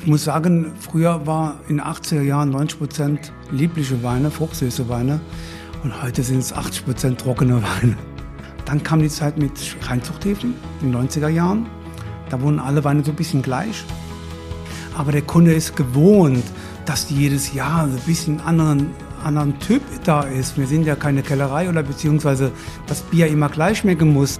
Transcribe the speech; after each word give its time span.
Ich 0.00 0.06
muss 0.06 0.24
sagen, 0.24 0.72
früher 0.80 1.26
war 1.26 1.56
in 1.68 1.78
den 1.78 1.84
80er 1.84 2.22
Jahren 2.22 2.50
90 2.50 2.78
Prozent 2.78 3.32
liebliche 3.50 4.02
Weine, 4.02 4.30
fruchtsüße 4.30 4.88
Weine 4.88 5.20
und 5.82 6.02
heute 6.02 6.22
sind 6.22 6.38
es 6.38 6.52
80 6.52 6.84
Prozent 6.84 7.20
trockene 7.20 7.62
Weine. 7.62 7.96
Dann 8.64 8.82
kam 8.82 9.00
die 9.00 9.08
Zeit 9.08 9.38
mit 9.38 9.52
Reinzuchthäfen 9.82 10.54
in 10.80 10.92
den 10.92 11.08
90er 11.08 11.28
Jahren. 11.28 11.66
Da 12.30 12.40
wurden 12.40 12.60
alle 12.60 12.84
Weine 12.84 13.04
so 13.04 13.10
ein 13.10 13.16
bisschen 13.16 13.42
gleich. 13.42 13.84
Aber 14.96 15.10
der 15.10 15.22
Kunde 15.22 15.52
ist 15.52 15.74
gewohnt, 15.74 16.44
dass 16.86 17.06
die 17.06 17.16
jedes 17.16 17.52
Jahr 17.52 17.82
ein 17.82 17.98
bisschen 18.06 18.40
anderen, 18.40 18.90
anderen 19.24 19.58
Typ 19.58 19.82
da 20.04 20.22
ist. 20.22 20.56
Wir 20.56 20.66
sind 20.66 20.84
ja 20.84 20.94
keine 20.94 21.22
Kellerei 21.22 21.68
oder 21.68 21.82
beziehungsweise 21.82 22.52
das 22.86 23.02
Bier 23.02 23.26
immer 23.26 23.48
gleich 23.48 23.78
schmecken 23.78 24.12
muss. 24.12 24.38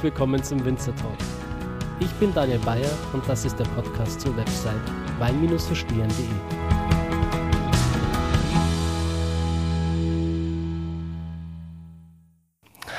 Herzlich 0.00 0.14
willkommen 0.14 0.42
zum 0.42 0.64
Winzer 0.64 0.96
Talk. 0.96 1.18
Ich 2.00 2.10
bin 2.12 2.32
Daniel 2.32 2.58
Bayer 2.60 2.88
und 3.12 3.22
das 3.28 3.44
ist 3.44 3.58
der 3.58 3.66
Podcast 3.66 4.22
zur 4.22 4.34
Website 4.34 4.80
wein-verstehen.de. 5.18 6.24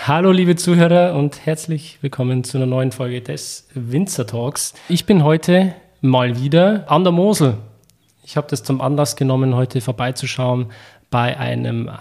Hallo 0.05 0.31
liebe 0.31 0.55
Zuhörer 0.55 1.16
und 1.16 1.43
herzlich 1.43 1.97
willkommen 2.02 2.43
zu 2.43 2.59
einer 2.59 2.67
neuen 2.67 2.91
Folge 2.91 3.23
des 3.23 3.67
Winzer 3.73 4.27
Talks. 4.27 4.75
Ich 4.88 5.08
bin 5.08 5.23
heute 5.23 5.73
mal 6.02 6.39
wieder 6.39 6.86
an 6.88 7.03
der 7.03 7.13
Mosel. 7.13 7.58
Ich 8.23 8.38
habe 8.38 8.45
das 8.47 8.61
zum 8.61 8.80
Anlass 8.80 9.15
genommen, 9.15 9.55
heute 9.55 9.81
vorbeizuschauen 9.81 10.67
bei 11.09 11.36
einem 11.36 11.88
äh, 11.88 11.91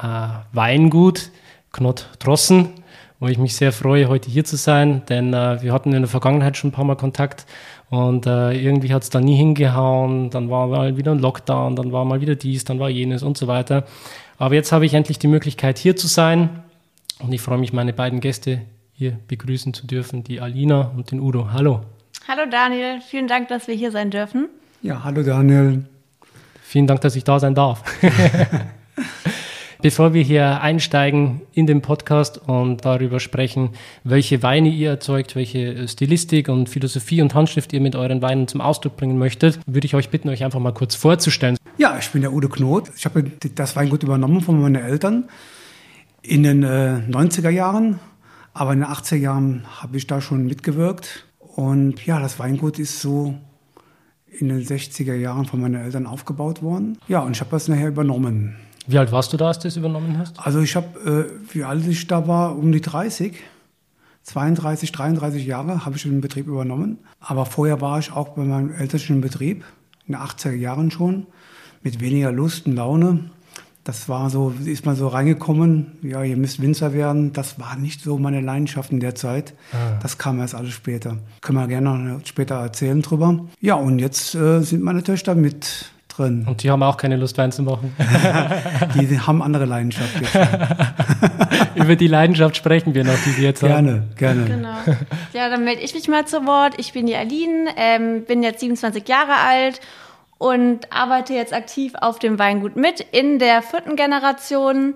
Weingut, 0.52 1.30
Knott 1.72 2.10
Drossen 2.18 2.79
wo 3.20 3.28
ich 3.28 3.36
mich 3.36 3.54
sehr 3.54 3.70
freue, 3.70 4.08
heute 4.08 4.30
hier 4.30 4.44
zu 4.44 4.56
sein, 4.56 5.02
denn 5.10 5.34
äh, 5.34 5.62
wir 5.62 5.74
hatten 5.74 5.92
in 5.92 6.00
der 6.00 6.08
Vergangenheit 6.08 6.56
schon 6.56 6.70
ein 6.70 6.72
paar 6.72 6.86
Mal 6.86 6.96
Kontakt 6.96 7.44
und 7.90 8.26
äh, 8.26 8.52
irgendwie 8.52 8.94
hat 8.94 9.02
es 9.02 9.10
da 9.10 9.20
nie 9.20 9.36
hingehauen, 9.36 10.30
dann 10.30 10.48
war 10.48 10.66
mal 10.68 10.96
wieder 10.96 11.12
ein 11.12 11.18
Lockdown, 11.18 11.76
dann 11.76 11.92
war 11.92 12.06
mal 12.06 12.22
wieder 12.22 12.34
dies, 12.34 12.64
dann 12.64 12.80
war 12.80 12.88
jenes 12.88 13.22
und 13.22 13.36
so 13.36 13.46
weiter. 13.46 13.84
Aber 14.38 14.54
jetzt 14.54 14.72
habe 14.72 14.86
ich 14.86 14.94
endlich 14.94 15.18
die 15.18 15.28
Möglichkeit, 15.28 15.76
hier 15.76 15.96
zu 15.96 16.06
sein 16.06 16.48
und 17.18 17.30
ich 17.32 17.42
freue 17.42 17.58
mich, 17.58 17.74
meine 17.74 17.92
beiden 17.92 18.20
Gäste 18.20 18.62
hier 18.94 19.18
begrüßen 19.28 19.74
zu 19.74 19.86
dürfen, 19.86 20.24
die 20.24 20.41
Alina 20.41 20.91
und 20.96 21.10
den 21.10 21.20
Udo. 21.20 21.52
Hallo. 21.52 21.82
Hallo 22.26 22.42
Daniel, 22.50 23.02
vielen 23.06 23.28
Dank, 23.28 23.48
dass 23.48 23.68
wir 23.68 23.74
hier 23.74 23.92
sein 23.92 24.10
dürfen. 24.10 24.48
Ja, 24.80 25.04
hallo 25.04 25.22
Daniel. 25.22 25.84
Vielen 26.62 26.86
Dank, 26.86 27.02
dass 27.02 27.16
ich 27.16 27.24
da 27.24 27.38
sein 27.38 27.54
darf. 27.54 27.82
Bevor 29.82 30.12
wir 30.12 30.22
hier 30.22 30.60
einsteigen 30.60 31.40
in 31.52 31.66
den 31.66 31.80
Podcast 31.80 32.36
und 32.46 32.84
darüber 32.84 33.18
sprechen, 33.18 33.70
welche 34.04 34.42
Weine 34.42 34.68
ihr 34.68 34.90
erzeugt, 34.90 35.36
welche 35.36 35.88
Stilistik 35.88 36.50
und 36.50 36.68
Philosophie 36.68 37.22
und 37.22 37.34
Handschrift 37.34 37.72
ihr 37.72 37.80
mit 37.80 37.96
euren 37.96 38.20
Weinen 38.20 38.46
zum 38.46 38.60
Ausdruck 38.60 38.98
bringen 38.98 39.16
möchtet, 39.16 39.58
würde 39.66 39.86
ich 39.86 39.94
euch 39.94 40.10
bitten, 40.10 40.28
euch 40.28 40.44
einfach 40.44 40.60
mal 40.60 40.74
kurz 40.74 40.96
vorzustellen. 40.96 41.56
Ja, 41.78 41.96
ich 41.98 42.10
bin 42.10 42.20
der 42.20 42.34
Udo 42.34 42.50
Knot. 42.50 42.90
Ich 42.94 43.06
habe 43.06 43.24
das 43.54 43.74
Weingut 43.74 44.02
übernommen 44.02 44.42
von 44.42 44.60
meinen 44.60 44.74
Eltern 44.74 45.30
in 46.20 46.42
den 46.42 46.62
äh, 46.62 47.00
90er 47.08 47.48
Jahren, 47.48 48.00
aber 48.52 48.74
in 48.74 48.80
den 48.80 48.88
80er 48.88 49.16
Jahren 49.16 49.64
habe 49.80 49.96
ich 49.96 50.06
da 50.06 50.20
schon 50.20 50.44
mitgewirkt. 50.44 51.24
Und 51.38 52.04
ja, 52.04 52.20
das 52.20 52.38
Weingut 52.38 52.78
ist 52.78 53.00
so 53.00 53.34
in 54.26 54.48
den 54.48 54.62
60er 54.62 55.14
Jahren 55.14 55.46
von 55.46 55.58
meinen 55.58 55.82
Eltern 55.82 56.06
aufgebaut 56.06 56.62
worden. 56.62 56.98
Ja, 57.08 57.20
und 57.20 57.32
ich 57.32 57.40
habe 57.40 57.50
das 57.50 57.66
nachher 57.69 57.88
übernommen. 57.88 58.56
Wie 58.86 58.98
alt 58.98 59.12
warst 59.12 59.32
du 59.32 59.36
da, 59.36 59.48
als 59.48 59.58
du 59.58 59.68
das 59.68 59.76
übernommen 59.76 60.18
hast? 60.18 60.38
Also 60.38 60.60
ich 60.60 60.74
habe, 60.76 61.30
äh, 61.30 61.54
wie 61.54 61.64
alt 61.64 61.86
ich 61.86 62.06
da 62.06 62.26
war, 62.26 62.56
um 62.56 62.72
die 62.72 62.80
30. 62.80 63.34
32, 64.22 64.92
33 64.92 65.46
Jahre 65.46 65.84
habe 65.84 65.96
ich 65.96 66.02
den 66.02 66.20
Betrieb 66.20 66.46
übernommen. 66.46 66.98
Aber 67.20 67.46
vorher 67.46 67.80
war 67.80 67.98
ich 67.98 68.12
auch 68.12 68.30
bei 68.30 68.42
meinem 68.42 68.72
elterlichen 68.72 69.20
Betrieb, 69.20 69.64
in 70.06 70.14
den 70.14 70.22
80er 70.22 70.52
Jahren 70.52 70.90
schon, 70.90 71.26
mit 71.82 72.00
weniger 72.00 72.32
Lust 72.32 72.66
und 72.66 72.76
Laune. 72.76 73.30
Das 73.82 74.08
war 74.10 74.28
so, 74.28 74.52
ist 74.64 74.84
man 74.84 74.94
so 74.94 75.08
reingekommen, 75.08 75.98
ja, 76.02 76.22
ihr 76.22 76.36
müsst 76.36 76.60
Winzer 76.60 76.92
werden. 76.92 77.32
Das 77.32 77.58
war 77.58 77.76
nicht 77.76 78.02
so 78.02 78.19
meine 78.19 78.42
Leidenschaft 78.42 78.92
in 78.92 79.00
der 79.00 79.14
Zeit. 79.14 79.54
Ah. 79.72 79.98
Das 80.02 80.19
kam 80.19 80.38
erst 80.38 80.54
alles 80.54 80.72
später. 80.72 81.16
Können 81.40 81.58
wir 81.58 81.66
gerne 81.66 81.98
noch 81.98 82.26
später 82.26 82.56
erzählen 82.56 83.00
drüber. 83.00 83.46
Ja, 83.60 83.74
und 83.76 83.98
jetzt 83.98 84.34
äh, 84.34 84.60
sind 84.60 84.82
meine 84.82 85.02
Töchter 85.02 85.34
mit 85.34 85.90
drin. 86.10 86.47
Und 86.48 86.62
die 86.62 86.71
haben 86.71 86.82
auch 86.82 86.97
keine 86.97 87.16
Lust, 87.16 87.38
Wein 87.38 87.53
zu 87.53 87.62
machen. 87.62 87.94
die 88.94 89.21
haben 89.21 89.43
andere 89.43 89.65
Leidenschaft 89.65 90.10
Über 91.75 91.97
die 91.97 92.06
Leidenschaft 92.06 92.56
sprechen 92.56 92.94
wir 92.94 93.04
noch, 93.04 93.19
die 93.25 93.31
sie 93.31 93.43
jetzt 93.43 93.60
gerne, 93.60 93.75
haben. 93.75 94.10
Gerne, 94.16 94.44
gerne. 94.44 94.56
Genau. 94.84 94.97
Ja, 95.32 95.49
dann 95.49 95.65
melde 95.65 95.82
ich 95.82 95.94
mich 95.94 96.09
mal 96.09 96.26
zu 96.26 96.47
Wort. 96.47 96.75
Ich 96.78 96.93
bin 96.93 97.06
die 97.06 97.16
Aline, 97.16 97.70
ähm, 97.76 98.25
bin 98.25 98.43
jetzt 98.43 98.60
27 98.60 99.09
Jahre 99.09 99.34
alt 99.47 99.81
und 100.38 100.93
arbeite 100.93 101.34
jetzt 101.34 101.53
aktiv 101.53 101.93
auf 102.00 102.19
dem 102.19 102.38
Weingut 102.38 102.76
mit 102.76 103.00
in 103.12 103.38
der 103.38 103.62
vierten 103.62 103.97
Generation. 103.97 104.94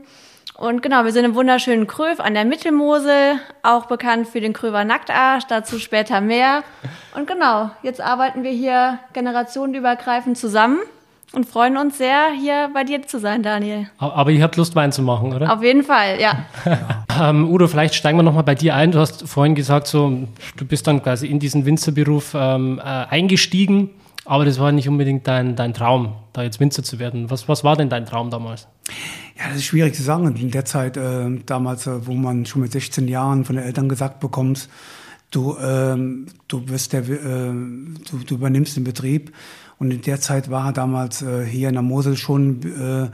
Und 0.57 0.83
genau, 0.83 1.05
wir 1.05 1.13
sind 1.13 1.25
im 1.25 1.35
wunderschönen 1.35 1.87
Kröv 1.87 2.21
an 2.21 2.35
der 2.35 2.45
Mittelmosel, 2.45 3.41
auch 3.63 3.87
bekannt 3.87 4.29
für 4.29 4.41
den 4.41 4.53
Kröver 4.53 4.85
Nacktarsch, 4.85 5.45
dazu 5.49 5.79
später 5.79 6.21
mehr. 6.21 6.63
Und 7.15 7.27
genau, 7.27 7.71
jetzt 7.83 8.01
arbeiten 8.01 8.45
wir 8.45 8.53
hier 8.53 9.01
generationenübergreifend 9.13 10.39
zusammen 10.39 10.79
und 11.33 11.47
freuen 11.47 11.77
uns 11.77 11.99
sehr, 11.99 12.31
hier 12.39 12.71
bei 12.73 12.85
dir 12.85 13.03
zu 13.07 13.19
sein, 13.19 13.43
Daniel. 13.43 13.89
Aber 13.99 14.31
ihr 14.31 14.43
habt 14.43 14.57
Lust, 14.57 14.77
Wein 14.77 14.93
zu 14.93 15.03
machen, 15.03 15.33
oder? 15.33 15.53
Auf 15.53 15.63
jeden 15.63 15.83
Fall, 15.83 16.21
ja. 16.21 16.47
ja. 16.65 17.05
ähm, 17.31 17.51
Udo, 17.51 17.67
vielleicht 17.67 17.95
steigen 17.95 18.19
wir 18.19 18.23
nochmal 18.23 18.45
bei 18.45 18.55
dir 18.55 18.75
ein. 18.75 18.93
Du 18.93 18.99
hast 18.99 19.29
vorhin 19.29 19.55
gesagt, 19.55 19.87
so, 19.87 20.27
du 20.57 20.65
bist 20.65 20.87
dann 20.87 21.03
quasi 21.03 21.27
in 21.27 21.39
diesen 21.39 21.65
Winzerberuf 21.67 22.35
ähm, 22.35 22.79
äh, 22.79 22.83
eingestiegen, 22.83 23.91
aber 24.25 24.45
das 24.45 24.59
war 24.59 24.73
nicht 24.73 24.89
unbedingt 24.89 25.27
dein, 25.27 25.57
dein 25.57 25.75
Traum, 25.75 26.15
da 26.33 26.43
jetzt 26.43 26.61
Winzer 26.61 26.83
zu 26.83 26.99
werden. 26.99 27.31
Was, 27.31 27.49
was 27.49 27.65
war 27.65 27.77
denn 27.77 27.89
dein 27.89 28.07
Traum 28.07 28.31
damals? 28.31 28.69
Ja, 29.37 29.49
das 29.49 29.57
ist 29.57 29.65
schwierig 29.65 29.95
zu 29.95 30.03
sagen. 30.03 30.35
In 30.37 30.51
der 30.51 30.65
Zeit, 30.65 30.97
äh, 30.97 31.27
damals, 31.47 31.87
äh, 31.87 32.07
wo 32.07 32.13
man 32.13 32.47
schon 32.47 32.63
mit 32.63 32.73
16 32.73 33.09
Jahren 33.09 33.45
von 33.45 33.57
den 33.57 33.65
Eltern 33.65 33.89
gesagt 33.89 34.21
bekommt, 34.21 34.69
du, 35.31 35.57
ähm, 35.59 36.27
du, 36.49 36.69
wirst 36.69 36.93
der, 36.93 37.01
äh, 37.01 37.53
du, 37.53 38.19
du 38.27 38.35
übernimmst 38.35 38.77
den 38.77 38.85
Betrieb 38.85 39.33
und 39.79 39.91
in 39.91 40.03
der 40.03 40.21
Zeit 40.21 40.51
war 40.51 40.73
damals 40.73 41.23
äh, 41.23 41.45
hier 41.45 41.69
in 41.69 41.75
der 41.75 41.83
Mosel 41.83 42.17
schon, 42.17 42.63
äh, 42.63 43.11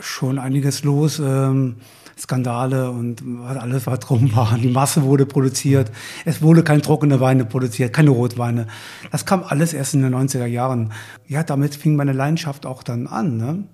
schon 0.00 0.38
einiges 0.38 0.84
los. 0.84 1.18
Ähm, 1.18 1.76
Skandale 2.18 2.90
und 2.90 3.22
alles, 3.46 3.86
was 3.86 3.98
drum 4.00 4.34
war. 4.36 4.56
Die 4.56 4.68
Masse 4.68 5.02
wurde 5.02 5.26
produziert. 5.26 5.90
Es 6.24 6.42
wurde 6.42 6.62
kein 6.62 6.82
trockene 6.82 7.20
Weine 7.20 7.44
produziert, 7.44 7.92
keine 7.92 8.10
Rotweine. 8.10 8.66
Das 9.10 9.26
kam 9.26 9.42
alles 9.42 9.72
erst 9.72 9.94
in 9.94 10.02
den 10.02 10.14
90er 10.14 10.46
Jahren. 10.46 10.92
Ja, 11.26 11.42
damit 11.42 11.74
fing 11.74 11.96
meine 11.96 12.12
Leidenschaft 12.12 12.66
auch 12.66 12.82
dann 12.82 13.06
an. 13.06 13.36
Ne? 13.38 13.64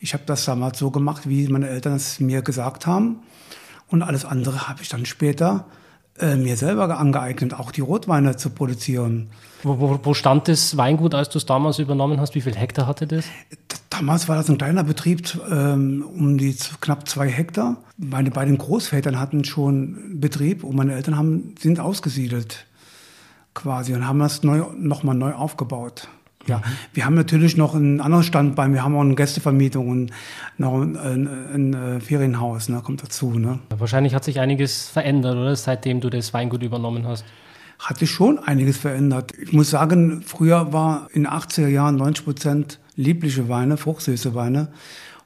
Ich 0.00 0.14
habe 0.14 0.22
das 0.26 0.44
damals 0.44 0.78
so 0.78 0.90
gemacht, 0.90 1.28
wie 1.28 1.48
meine 1.48 1.68
Eltern 1.68 1.94
es 1.94 2.20
mir 2.20 2.42
gesagt 2.42 2.86
haben. 2.86 3.20
Und 3.88 4.02
alles 4.02 4.24
andere 4.24 4.68
habe 4.68 4.82
ich 4.82 4.88
dann 4.88 5.04
später 5.04 5.66
äh, 6.20 6.36
mir 6.36 6.56
selber 6.56 6.98
angeeignet, 6.98 7.54
auch 7.54 7.70
die 7.70 7.80
Rotweine 7.80 8.36
zu 8.36 8.50
produzieren. 8.50 9.30
Wo, 9.62 9.80
wo, 9.80 9.98
wo 10.02 10.14
stand 10.14 10.48
das 10.48 10.76
Weingut, 10.76 11.14
als 11.14 11.28
du 11.30 11.38
es 11.38 11.46
damals 11.46 11.78
übernommen 11.78 12.20
hast? 12.20 12.34
Wie 12.34 12.40
viel 12.40 12.54
Hektar 12.54 12.86
hatte 12.86 13.06
das? 13.06 13.24
Damals 13.90 14.28
war 14.28 14.36
das 14.36 14.48
ein 14.48 14.58
kleiner 14.58 14.84
Betrieb, 14.84 15.38
ähm, 15.50 16.04
um 16.06 16.38
die 16.38 16.54
knapp 16.80 17.08
zwei 17.08 17.28
Hektar. 17.28 17.78
Meine 17.96 18.30
beiden 18.30 18.56
Großvätern 18.58 19.18
hatten 19.18 19.44
schon 19.44 20.20
Betrieb 20.20 20.62
und 20.62 20.76
meine 20.76 20.94
Eltern 20.94 21.16
haben, 21.16 21.54
sind 21.58 21.80
ausgesiedelt 21.80 22.66
quasi 23.54 23.92
und 23.94 24.06
haben 24.06 24.20
das 24.20 24.44
neu, 24.44 24.64
nochmal 24.76 25.16
neu 25.16 25.32
aufgebaut. 25.32 26.08
Ja, 26.46 26.62
wir 26.94 27.04
haben 27.04 27.14
natürlich 27.14 27.56
noch 27.56 27.74
einen 27.74 28.00
anderen 28.00 28.24
Standbein. 28.24 28.72
Wir 28.72 28.82
haben 28.82 28.96
auch 28.96 29.02
eine 29.02 29.14
Gästevermietung 29.14 29.88
und 29.88 30.12
noch 30.56 30.80
ein, 30.80 30.96
ein, 30.96 31.28
ein 31.54 31.74
äh, 31.74 32.00
Ferienhaus, 32.00 32.68
ne, 32.68 32.80
kommt 32.82 33.02
dazu. 33.02 33.38
Ne. 33.38 33.58
Wahrscheinlich 33.76 34.14
hat 34.14 34.24
sich 34.24 34.40
einiges 34.40 34.88
verändert, 34.88 35.36
oder? 35.36 35.54
Seitdem 35.56 36.00
du 36.00 36.08
das 36.08 36.32
Weingut 36.32 36.62
übernommen 36.62 37.06
hast. 37.06 37.24
Hat 37.78 37.98
sich 37.98 38.10
schon 38.10 38.38
einiges 38.38 38.78
verändert. 38.78 39.32
Ich 39.40 39.52
muss 39.52 39.70
sagen, 39.70 40.22
früher 40.22 40.72
war 40.72 41.08
in 41.12 41.24
den 41.24 41.32
80er 41.32 41.68
Jahren 41.68 41.96
90 41.96 42.24
Prozent 42.24 42.78
liebliche 42.96 43.48
Weine, 43.48 43.76
fruchtsüße 43.76 44.34
Weine. 44.34 44.68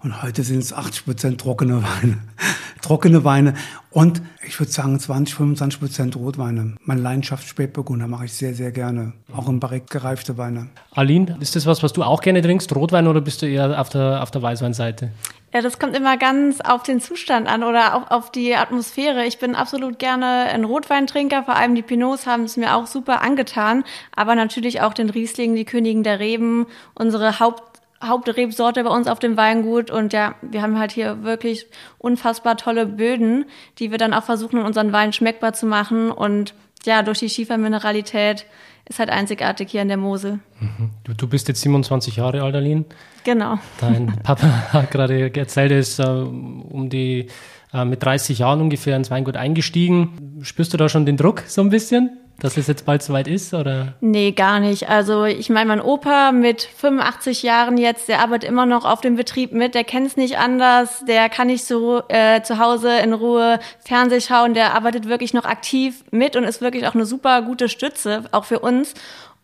Und 0.02 0.22
heute 0.22 0.42
sind 0.42 0.58
es 0.58 0.72
80 0.72 1.04
Prozent 1.04 1.40
trockene 1.40 1.82
Weine. 1.82 2.18
trockene 2.82 3.24
Weine 3.24 3.54
und 3.90 4.20
ich 4.44 4.58
würde 4.58 4.72
sagen 4.72 4.98
20, 4.98 5.34
25 5.34 5.80
Prozent 5.80 6.16
Rotweine. 6.16 6.74
Meine 6.84 7.00
Leidenschaft 7.00 7.46
Spätburgunder 7.46 8.08
mache 8.08 8.24
ich 8.24 8.32
sehr, 8.32 8.54
sehr 8.54 8.72
gerne. 8.72 9.12
Auch 9.32 9.48
im 9.48 9.60
Barrique 9.60 9.86
gereifte 9.88 10.36
Weine. 10.36 10.68
Aline, 10.90 11.36
ist 11.40 11.54
das 11.54 11.66
was, 11.66 11.82
was 11.82 11.92
du 11.92 12.02
auch 12.02 12.20
gerne 12.20 12.42
trinkst, 12.42 12.74
Rotwein, 12.74 13.06
oder 13.06 13.20
bist 13.20 13.42
du 13.42 13.46
eher 13.46 13.80
auf 13.80 13.90
der, 13.90 14.22
auf 14.22 14.32
der 14.32 14.42
Weißweinseite? 14.42 15.12
Ja, 15.54 15.60
das 15.60 15.78
kommt 15.78 15.94
immer 15.94 16.16
ganz 16.16 16.60
auf 16.62 16.82
den 16.82 17.00
Zustand 17.00 17.46
an 17.46 17.62
oder 17.62 17.94
auch 17.94 18.10
auf 18.10 18.32
die 18.32 18.56
Atmosphäre. 18.56 19.26
Ich 19.26 19.38
bin 19.38 19.54
absolut 19.54 19.98
gerne 19.98 20.46
ein 20.50 20.64
Rotweintrinker, 20.64 21.44
vor 21.44 21.54
allem 21.54 21.74
die 21.74 21.82
Pinots 21.82 22.26
haben 22.26 22.44
es 22.44 22.56
mir 22.56 22.74
auch 22.74 22.86
super 22.86 23.20
angetan, 23.20 23.84
aber 24.16 24.34
natürlich 24.34 24.80
auch 24.80 24.94
den 24.94 25.10
Riesling, 25.10 25.54
die 25.54 25.66
Königin 25.66 26.02
der 26.02 26.18
Reben, 26.18 26.66
unsere 26.94 27.38
Haupt 27.38 27.71
Hauptrebsorte 28.02 28.84
bei 28.84 28.90
uns 28.90 29.06
auf 29.06 29.18
dem 29.18 29.36
Weingut 29.36 29.90
und 29.90 30.12
ja, 30.12 30.34
wir 30.42 30.62
haben 30.62 30.78
halt 30.78 30.92
hier 30.92 31.22
wirklich 31.22 31.66
unfassbar 31.98 32.56
tolle 32.56 32.86
Böden, 32.86 33.44
die 33.78 33.90
wir 33.90 33.98
dann 33.98 34.14
auch 34.14 34.24
versuchen, 34.24 34.58
in 34.58 34.66
unseren 34.66 34.92
Wein 34.92 35.12
schmeckbar 35.12 35.52
zu 35.52 35.66
machen 35.66 36.10
und 36.10 36.54
ja, 36.84 37.02
durch 37.02 37.20
die 37.20 37.28
Schiefermineralität 37.28 38.46
ist 38.88 38.98
halt 38.98 39.10
einzigartig 39.10 39.70
hier 39.70 39.82
in 39.82 39.88
der 39.88 39.96
Mosel. 39.96 40.40
Mhm. 40.60 40.90
Du, 41.04 41.14
du, 41.14 41.28
bist 41.28 41.48
jetzt 41.48 41.60
27 41.62 42.16
Jahre 42.16 42.42
alt, 42.42 42.54
Aline. 42.54 42.84
Genau. 43.24 43.58
Dein 43.78 44.06
Papa 44.22 44.72
hat 44.72 44.90
gerade 44.90 45.34
erzählt, 45.34 45.70
er 45.70 45.78
ist 45.78 45.98
äh, 46.00 46.04
um 46.04 46.88
die 46.90 47.28
äh, 47.72 47.84
mit 47.84 48.02
30 48.02 48.40
Jahren 48.40 48.60
ungefähr 48.60 48.96
ins 48.96 49.10
Weingut 49.10 49.36
eingestiegen. 49.36 50.40
Spürst 50.42 50.72
du 50.72 50.76
da 50.76 50.88
schon 50.88 51.06
den 51.06 51.16
Druck 51.16 51.44
so 51.46 51.62
ein 51.62 51.70
bisschen? 51.70 52.18
Dass 52.38 52.56
es 52.56 52.66
jetzt 52.66 52.84
bald 52.86 53.02
soweit 53.02 53.28
ist, 53.28 53.54
oder? 53.54 53.94
Nee, 54.00 54.32
gar 54.32 54.58
nicht. 54.58 54.88
Also 54.88 55.24
ich 55.24 55.48
meine, 55.48 55.68
mein 55.68 55.80
Opa 55.80 56.32
mit 56.32 56.62
85 56.62 57.42
Jahren 57.42 57.78
jetzt, 57.78 58.08
der 58.08 58.20
arbeitet 58.20 58.48
immer 58.48 58.66
noch 58.66 58.84
auf 58.84 59.00
dem 59.00 59.14
Betrieb 59.16 59.52
mit, 59.52 59.74
der 59.74 59.84
kennt 59.84 60.08
es 60.08 60.16
nicht 60.16 60.38
anders, 60.38 61.04
der 61.06 61.28
kann 61.28 61.46
nicht 61.46 61.64
so 61.64 62.02
äh, 62.08 62.42
zu 62.42 62.58
Hause 62.58 62.98
in 62.98 63.12
Ruhe 63.12 63.60
Fernseh 63.84 64.20
schauen, 64.20 64.54
der 64.54 64.74
arbeitet 64.74 65.08
wirklich 65.08 65.34
noch 65.34 65.44
aktiv 65.44 66.04
mit 66.10 66.34
und 66.34 66.44
ist 66.44 66.60
wirklich 66.60 66.86
auch 66.86 66.94
eine 66.94 67.06
super 67.06 67.42
gute 67.42 67.68
Stütze, 67.68 68.24
auch 68.32 68.44
für 68.44 68.58
uns. 68.58 68.94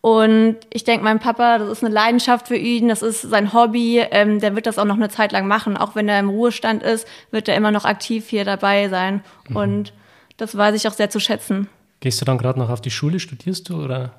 Und 0.01 0.57
ich 0.69 0.85
denke, 0.85 1.03
mein 1.03 1.19
Papa, 1.19 1.57
das 1.57 1.69
ist 1.69 1.83
eine 1.83 1.93
Leidenschaft 1.93 2.47
für 2.47 2.55
ihn, 2.55 2.87
das 2.87 3.01
ist 3.01 3.21
sein 3.21 3.53
Hobby, 3.53 3.99
ähm, 4.11 4.39
der 4.39 4.55
wird 4.55 4.65
das 4.65 4.79
auch 4.79 4.85
noch 4.85 4.95
eine 4.95 5.09
Zeit 5.09 5.33
lang 5.33 5.47
machen. 5.47 5.75
Auch 5.75 5.95
wenn 5.95 6.07
er 6.07 6.19
im 6.19 6.29
Ruhestand 6.29 6.83
ist, 6.83 7.07
wird 7.31 7.49
er 7.49 7.55
immer 7.55 7.71
noch 7.71 7.85
aktiv 7.85 8.27
hier 8.29 8.45
dabei 8.45 8.87
sein. 8.87 9.23
Mhm. 9.49 9.55
Und 9.55 9.93
das 10.37 10.55
weiß 10.55 10.75
ich 10.75 10.87
auch 10.87 10.93
sehr 10.93 11.09
zu 11.09 11.19
schätzen. 11.19 11.67
Gehst 11.99 12.21
du 12.21 12.25
dann 12.25 12.37
gerade 12.37 12.59
noch 12.59 12.69
auf 12.69 12.81
die 12.81 12.91
Schule, 12.91 13.19
studierst 13.19 13.69
du 13.69 13.83
oder? 13.83 14.13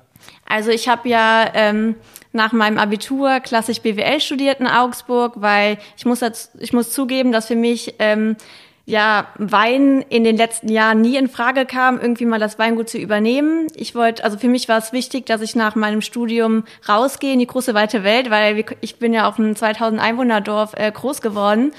Also 0.47 0.69
ich 0.69 0.87
habe 0.87 1.09
ja 1.09 1.49
ähm, 1.53 1.95
nach 2.31 2.51
meinem 2.51 2.77
Abitur 2.77 3.39
klassisch 3.39 3.81
BWL 3.81 4.19
studiert 4.19 4.59
in 4.59 4.67
Augsburg, 4.67 5.33
weil 5.37 5.77
ich 5.97 6.05
muss, 6.05 6.21
ich 6.59 6.73
muss 6.73 6.91
zugeben, 6.91 7.31
dass 7.31 7.47
für 7.47 7.55
mich 7.55 7.95
ähm, 7.99 8.35
ja 8.85 9.27
Wein 9.37 10.03
in 10.09 10.23
den 10.23 10.37
letzten 10.37 10.69
Jahren 10.69 11.01
nie 11.01 11.15
in 11.17 11.27
Frage 11.27 11.65
kam, 11.65 11.99
irgendwie 11.99 12.25
mal 12.25 12.39
das 12.39 12.59
Weingut 12.59 12.89
zu 12.89 12.97
übernehmen. 12.97 13.67
Ich 13.75 13.95
wollte, 13.95 14.23
also 14.23 14.37
für 14.37 14.47
mich 14.47 14.69
war 14.69 14.77
es 14.77 14.93
wichtig, 14.93 15.25
dass 15.25 15.41
ich 15.41 15.55
nach 15.55 15.75
meinem 15.75 16.01
Studium 16.01 16.65
rausgehe 16.87 17.33
in 17.33 17.39
die 17.39 17.47
große 17.47 17.73
weite 17.73 18.03
Welt, 18.03 18.29
weil 18.29 18.63
ich 18.81 18.97
bin 18.97 19.13
ja 19.13 19.27
auf 19.27 19.39
einem 19.39 19.55
2000 19.55 19.99
Einwohner 20.01 20.41
Dorf 20.41 20.73
äh, 20.75 20.91
groß 20.91 21.21
geworden 21.21 21.71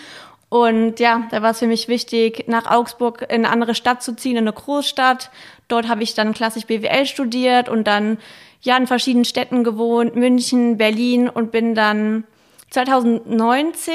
und 0.52 1.00
ja, 1.00 1.26
da 1.30 1.40
war 1.40 1.52
es 1.52 1.60
für 1.60 1.66
mich 1.66 1.88
wichtig, 1.88 2.44
nach 2.46 2.70
Augsburg 2.70 3.22
in 3.22 3.46
eine 3.46 3.48
andere 3.48 3.74
Stadt 3.74 4.02
zu 4.02 4.14
ziehen, 4.14 4.32
in 4.32 4.44
eine 4.44 4.52
Großstadt. 4.52 5.30
Dort 5.66 5.88
habe 5.88 6.02
ich 6.02 6.12
dann 6.12 6.34
klassisch 6.34 6.66
BWL 6.66 7.06
studiert 7.06 7.70
und 7.70 7.84
dann 7.84 8.18
ja 8.60 8.76
in 8.76 8.86
verschiedenen 8.86 9.24
Städten 9.24 9.64
gewohnt, 9.64 10.14
München, 10.14 10.76
Berlin 10.76 11.30
und 11.30 11.52
bin 11.52 11.74
dann 11.74 12.24
2019 12.68 13.94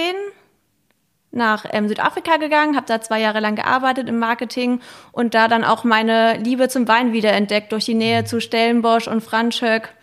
nach 1.29 1.63
ähm, 1.73 1.89
Südafrika 1.89 2.37
gegangen, 2.37 2.75
habe 2.75 2.87
da 2.87 3.01
zwei 3.01 3.21
Jahre 3.21 3.39
lang 3.39 3.55
gearbeitet 3.55 4.09
im 4.09 4.17
Marketing 4.17 4.81
und 5.11 5.35
da 5.35 5.47
dann 5.47 5.63
auch 5.63 5.83
meine 5.83 6.37
Liebe 6.37 6.69
zum 6.69 6.87
Wein 6.87 7.13
wiederentdeckt 7.13 7.71
durch 7.71 7.85
die 7.85 7.93
Nähe 7.93 8.25
zu 8.25 8.41
Stellenbosch 8.41 9.07
und 9.07 9.21
Franschöck. 9.21 9.93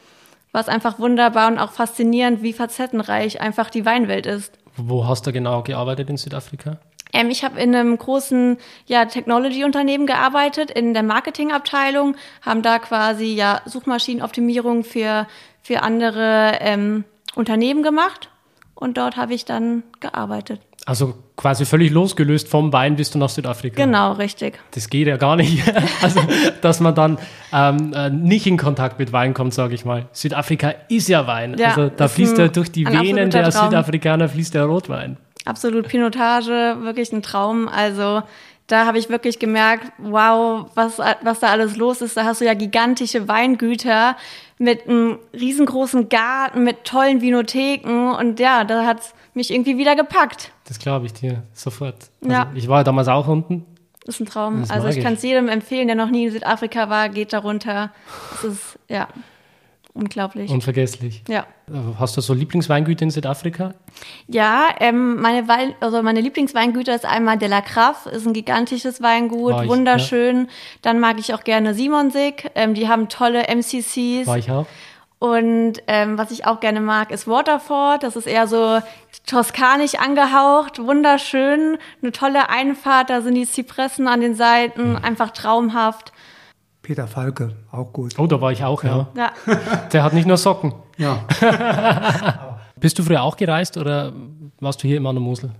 War 0.53 0.61
es 0.61 0.69
einfach 0.69 1.01
wunderbar 1.01 1.49
und 1.49 1.59
auch 1.59 1.73
faszinierend, 1.73 2.43
wie 2.43 2.53
facettenreich 2.53 3.41
einfach 3.41 3.71
die 3.71 3.85
Weinwelt 3.85 4.27
ist. 4.27 4.57
Wo 4.77 5.07
hast 5.07 5.27
du 5.27 5.33
genau 5.33 5.63
gearbeitet 5.63 6.11
in 6.11 6.17
Südafrika? 6.17 6.79
Ähm, 7.13 7.31
ich 7.31 7.45
habe 7.45 7.61
in 7.61 7.75
einem 7.75 7.97
großen 7.97 8.59
ja, 8.87 9.05
Technology-Unternehmen 9.05 10.07
gearbeitet, 10.07 10.71
in 10.71 10.95
der 10.95 11.05
Marketingabteilung, 11.05 12.17
haben 12.43 12.63
da 12.63 12.79
quasi 12.79 13.27
ja 13.27 13.63
Suchmaschinenoptimierung 13.67 14.85
für, 14.85 15.27
für 15.63 15.83
andere 15.83 16.59
ähm, 16.61 17.05
Unternehmen 17.37 17.83
gemacht 17.83 18.31
und 18.75 18.99
dort 18.99 19.17
habe 19.17 19.33
ich 19.33 19.45
dann 19.45 19.85
gearbeitet. 20.01 20.61
Also 20.87 21.15
quasi 21.37 21.65
völlig 21.65 21.91
losgelöst 21.91 22.49
vom 22.49 22.73
Wein 22.73 22.97
bist 22.97 23.15
du 23.15 23.19
nach 23.19 23.31
Südafrika. 23.31 23.83
Genau, 23.83 24.13
richtig. 24.13 24.59
Das 24.73 24.91
geht 24.91 25.07
ja 25.07 25.17
gar 25.17 25.37
nicht. 25.37 25.63
also, 26.03 26.21
dass 26.61 26.81
man 26.81 26.95
dann 26.95 27.19
ähm, 27.53 27.95
äh, 27.95 28.11
nicht 28.11 28.47
in 28.47 28.59
Kontakt 28.59 28.99
mit 28.99 29.13
Wein 29.13 29.33
kommt, 29.33 29.55
sage 29.55 29.75
ich 29.75 29.87
mal. 29.87 30.07
Südafrika 30.13 30.75
ist 30.89 31.09
ja 31.09 31.27
Wein. 31.27 31.57
Ja, 31.59 31.69
also 31.69 31.89
da 31.89 32.09
fließt 32.09 32.37
ja 32.37 32.49
durch 32.49 32.71
die 32.71 32.87
Venen 32.87 33.31
der 33.31 33.51
Traum. 33.51 33.71
Südafrikaner 33.71 34.29
fließt 34.29 34.55
der 34.55 34.65
Rotwein. 34.65 35.17
Absolut 35.47 35.89
Pinotage, 35.89 36.77
wirklich 36.81 37.13
ein 37.13 37.23
Traum. 37.23 37.67
Also 37.69 38.23
da 38.67 38.87
habe 38.87 38.99
ich 38.99 39.09
wirklich 39.09 39.39
gemerkt, 39.39 39.93
wow, 39.99 40.67
was, 40.75 40.99
was 40.99 41.41
da 41.41 41.49
alles 41.49 41.77
los 41.77 42.01
ist. 42.03 42.17
Da 42.17 42.25
hast 42.25 42.41
du 42.41 42.45
ja 42.45 42.55
gigantische 42.55 43.29
Weingüter 43.29 44.17
mit 44.59 44.89
einem 44.89 45.19
riesengroßen 45.33 46.09
Garten, 46.09 46.65
mit 46.65 46.85
tollen 46.85 47.21
Vinotheken 47.21 48.15
und 48.19 48.41
ja, 48.41 48.65
da 48.65 48.85
hat 48.85 49.01
mich 49.35 49.53
irgendwie 49.53 49.79
wieder 49.79 49.97
gepackt. 49.97 50.53
Das 50.67 50.79
glaube 50.79 51.07
ich 51.07 51.13
dir 51.13 51.43
sofort. 51.53 52.11
Also 52.23 52.35
ja. 52.35 52.51
Ich 52.55 52.69
war 52.69 52.85
damals 52.85 53.09
auch 53.09 53.29
unten. 53.29 53.67
Das 54.05 54.17
ist 54.17 54.21
ein 54.21 54.27
Traum. 54.27 54.65
also 54.69 54.89
ich 54.89 55.01
kann 55.01 55.15
es 55.15 55.23
jedem 55.23 55.49
empfehlen, 55.49 55.87
der 55.87 55.97
noch 55.97 56.11
nie 56.11 56.27
in 56.27 56.31
Südafrika 56.31 56.91
war, 56.91 57.09
geht 57.09 57.33
da 57.33 57.39
runter. 57.39 57.91
Das 58.33 58.45
ist, 58.45 58.79
ja. 58.89 59.09
Unglaublich. 59.95 60.51
Unvergesslich. 60.51 61.23
Ja. 61.29 61.47
Hast 62.01 62.17
du 62.17 62.21
so 62.21 62.35
Lieblingsweingüter 62.35 63.05
in 63.05 63.11
Südafrika? 63.11 63.75
Ja, 64.27 64.67
ähm, 64.81 65.21
meine, 65.21 65.47
Wein, 65.47 65.75
also 65.79 66.03
meine 66.03 66.21
Lieblingsweingüter 66.21 66.97
ist 66.97 67.07
einmal 67.07 67.39
De 67.39 67.49
La 67.49 67.61
Craf, 67.61 68.07
ist 68.07 68.27
ein 68.27 68.33
gigantisches 68.33 69.01
Weingut, 69.03 69.63
ich, 69.63 69.69
wunderschön. 69.69 70.47
Ja. 70.47 70.47
Dann 70.83 70.99
mag 70.99 71.21
ich 71.21 71.33
auch 71.33 71.45
gerne 71.45 71.75
Simonsig, 71.75 72.51
ähm, 72.57 72.75
die 72.75 72.89
haben 72.89 73.09
tolle 73.09 73.45
MCCs. 73.47 74.27
War 74.27 74.37
ich 74.37 74.51
auch. 74.51 74.67
Und 75.19 75.75
ähm, 75.87 76.19
was 76.19 76.31
ich 76.31 76.47
auch 76.47 76.61
gerne 76.61 76.81
mag, 76.81 77.11
ist 77.11 77.27
Waterford. 77.27 78.03
Das 78.03 78.17
ist 78.17 78.27
eher 78.27 78.47
so 78.47 78.81
toskanisch 79.27 79.95
angehaucht, 79.95 80.79
wunderschön, 80.79 81.79
eine 82.03 82.13
tolle 82.13 82.51
Einfahrt. 82.51 83.11
Da 83.11 83.23
sind 83.23 83.35
die 83.35 83.47
Zypressen 83.47 84.07
an 84.07 84.21
den 84.21 84.35
Seiten, 84.35 84.91
mhm. 84.91 84.97
einfach 84.97 85.31
traumhaft. 85.31 86.13
Peter 86.83 87.07
Falke, 87.07 87.57
auch 87.73 87.93
gut. 87.93 88.19
Oh, 88.19 88.27
da 88.27 88.41
war 88.41 88.53
ich 88.53 88.63
auch, 88.63 88.85
ja. 88.85 89.09
ja. 89.17 89.33
Der 89.93 90.03
hat 90.03 90.13
nicht 90.13 90.27
nur 90.27 90.37
Socken. 90.37 90.75
Ja. 90.99 91.25
Bist 92.77 92.99
du 92.99 93.03
früher 93.03 93.23
auch 93.23 93.39
gereist 93.39 93.79
oder 93.79 94.13
warst 94.61 94.83
du 94.83 94.89
hier 94.89 94.99
immer 94.99 95.09
an 95.09 95.17
der 95.17 95.23
Mosel? 95.23 95.51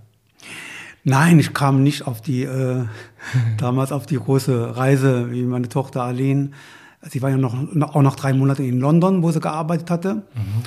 Nein, 1.03 1.39
ich 1.39 1.53
kam 1.53 1.81
nicht 1.81 2.05
auf 2.05 2.21
die, 2.21 2.43
äh, 2.43 2.85
damals 3.57 3.91
auf 3.91 4.05
die 4.05 4.17
große 4.17 4.77
Reise 4.77 5.31
wie 5.31 5.43
meine 5.43 5.69
Tochter 5.69 6.03
Aline. 6.03 6.51
Sie 7.09 7.21
war 7.21 7.29
ja 7.29 7.37
noch, 7.37 7.55
auch 7.93 8.01
noch 8.01 8.15
drei 8.15 8.33
Monate 8.33 8.63
in 8.63 8.79
London, 8.79 9.21
wo 9.23 9.31
sie 9.31 9.39
gearbeitet 9.39 9.89
hatte. 9.91 10.15
Mhm. 10.15 10.63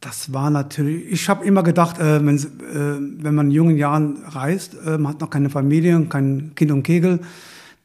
Das 0.00 0.32
war 0.32 0.50
natürlich, 0.50 1.12
ich 1.12 1.28
habe 1.28 1.44
immer 1.44 1.62
gedacht, 1.62 1.98
äh, 1.98 2.24
wenn, 2.24 2.36
äh, 2.36 3.22
wenn 3.22 3.34
man 3.34 3.46
in 3.46 3.52
jungen 3.52 3.76
Jahren 3.76 4.24
reist, 4.26 4.76
äh, 4.84 4.98
man 4.98 5.12
hat 5.12 5.20
noch 5.20 5.30
keine 5.30 5.48
Familie, 5.48 6.04
kein 6.06 6.52
Kind 6.56 6.72
und 6.72 6.82
Kegel, 6.82 7.20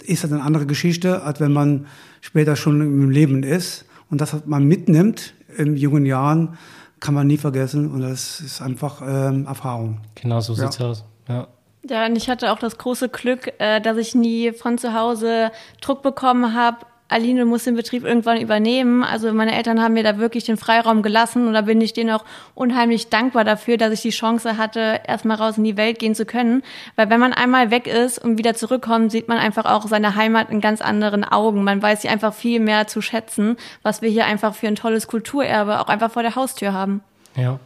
ist 0.04 0.24
das 0.24 0.32
eine 0.32 0.42
andere 0.42 0.66
Geschichte, 0.66 1.24
als 1.24 1.40
wenn 1.40 1.54
man 1.54 1.86
später 2.22 2.56
schon 2.56 2.82
im 2.82 3.10
Leben 3.10 3.44
ist. 3.44 3.86
Und 4.10 4.22
das, 4.22 4.34
was 4.34 4.46
man 4.46 4.64
mitnimmt 4.64 5.34
in 5.58 5.76
jungen 5.76 6.06
Jahren, 6.06 6.58
kann 7.00 7.14
man 7.14 7.28
nie 7.28 7.38
vergessen. 7.38 7.92
Und 7.92 8.02
das 8.02 8.40
ist 8.40 8.62
einfach 8.62 9.02
ähm, 9.06 9.46
Erfahrung. 9.46 10.00
Genau, 10.16 10.40
so 10.40 10.54
sieht's 10.54 10.80
ja. 10.80 10.88
aus. 10.88 11.06
Ja. 11.28 11.48
Ja, 11.90 12.06
und 12.06 12.18
ich 12.18 12.30
hatte 12.30 12.52
auch 12.52 12.60
das 12.60 12.78
große 12.78 13.10
Glück, 13.10 13.54
äh, 13.60 13.80
dass 13.80 13.98
ich 13.98 14.14
nie 14.16 14.52
von 14.52 14.78
zu 14.78 14.94
Hause 14.94 15.52
Druck 15.80 16.02
bekommen 16.02 16.54
habe, 16.54 16.80
Aline 17.10 17.46
muss 17.46 17.64
den 17.64 17.76
Betrieb 17.76 18.04
irgendwann 18.04 18.40
übernehmen. 18.42 19.04
Also 19.04 19.32
meine 19.34 19.56
Eltern 19.56 19.82
haben 19.82 19.94
mir 19.94 20.04
da 20.04 20.18
wirklich 20.18 20.44
den 20.44 20.58
Freiraum 20.58 21.02
gelassen 21.02 21.48
und 21.48 21.54
da 21.54 21.62
bin 21.62 21.80
ich 21.80 21.94
denen 21.94 22.10
auch 22.12 22.26
unheimlich 22.54 23.10
dankbar 23.10 23.44
dafür, 23.44 23.78
dass 23.78 23.94
ich 23.94 24.02
die 24.02 24.10
Chance 24.10 24.58
hatte, 24.58 25.02
erstmal 25.08 25.38
raus 25.38 25.58
in 25.58 25.64
die 25.64 25.78
Welt 25.78 26.00
gehen 26.00 26.16
zu 26.16 26.26
können. 26.26 26.64
Weil 26.96 27.10
wenn 27.10 27.20
man 27.20 27.34
einmal 27.34 27.72
weg 27.72 27.88
ist 27.88 28.20
und 28.20 28.38
wieder 28.38 28.56
zurückkommt, 28.56 29.12
sieht 29.12 29.28
man 29.28 29.38
einfach 29.38 29.66
auch 29.66 29.88
seine 29.88 30.16
Heimat 30.16 30.50
in 30.50 30.60
ganz 30.60 30.82
anderen 30.82 31.24
Augen. 31.24 31.64
Man 31.64 31.82
weiß 31.82 32.02
sie 32.02 32.10
einfach 32.10 32.34
viel 32.34 32.60
mehr 32.60 32.88
zu 32.88 33.02
schätzen, 33.02 33.56
was 33.84 34.02
wir 34.02 34.10
hier 34.10 34.26
einfach 34.26 34.54
für 34.54 34.68
ein 34.68 34.76
tolles 34.76 35.08
Kulturerbe 35.08 35.80
auch 35.80 35.88
einfach 35.88 36.12
vor 36.12 36.24
der 36.24 36.36
Haustür 36.36 36.74
haben. 36.74 37.02
Ja. 37.36 37.60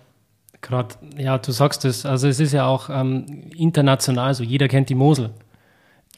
Gerade, 0.62 0.94
ja, 1.18 1.40
du 1.40 1.52
sagst 1.52 1.86
es, 1.86 2.06
also 2.06 2.28
es 2.28 2.40
ist 2.40 2.54
ja 2.54 2.68
auch 2.68 2.92
ähm, 2.92 3.50
international, 3.56 4.36
so 4.36 4.44
jeder 4.44 4.68
kennt 4.68 4.90
die 4.90 4.96
Mosel. 4.96 5.32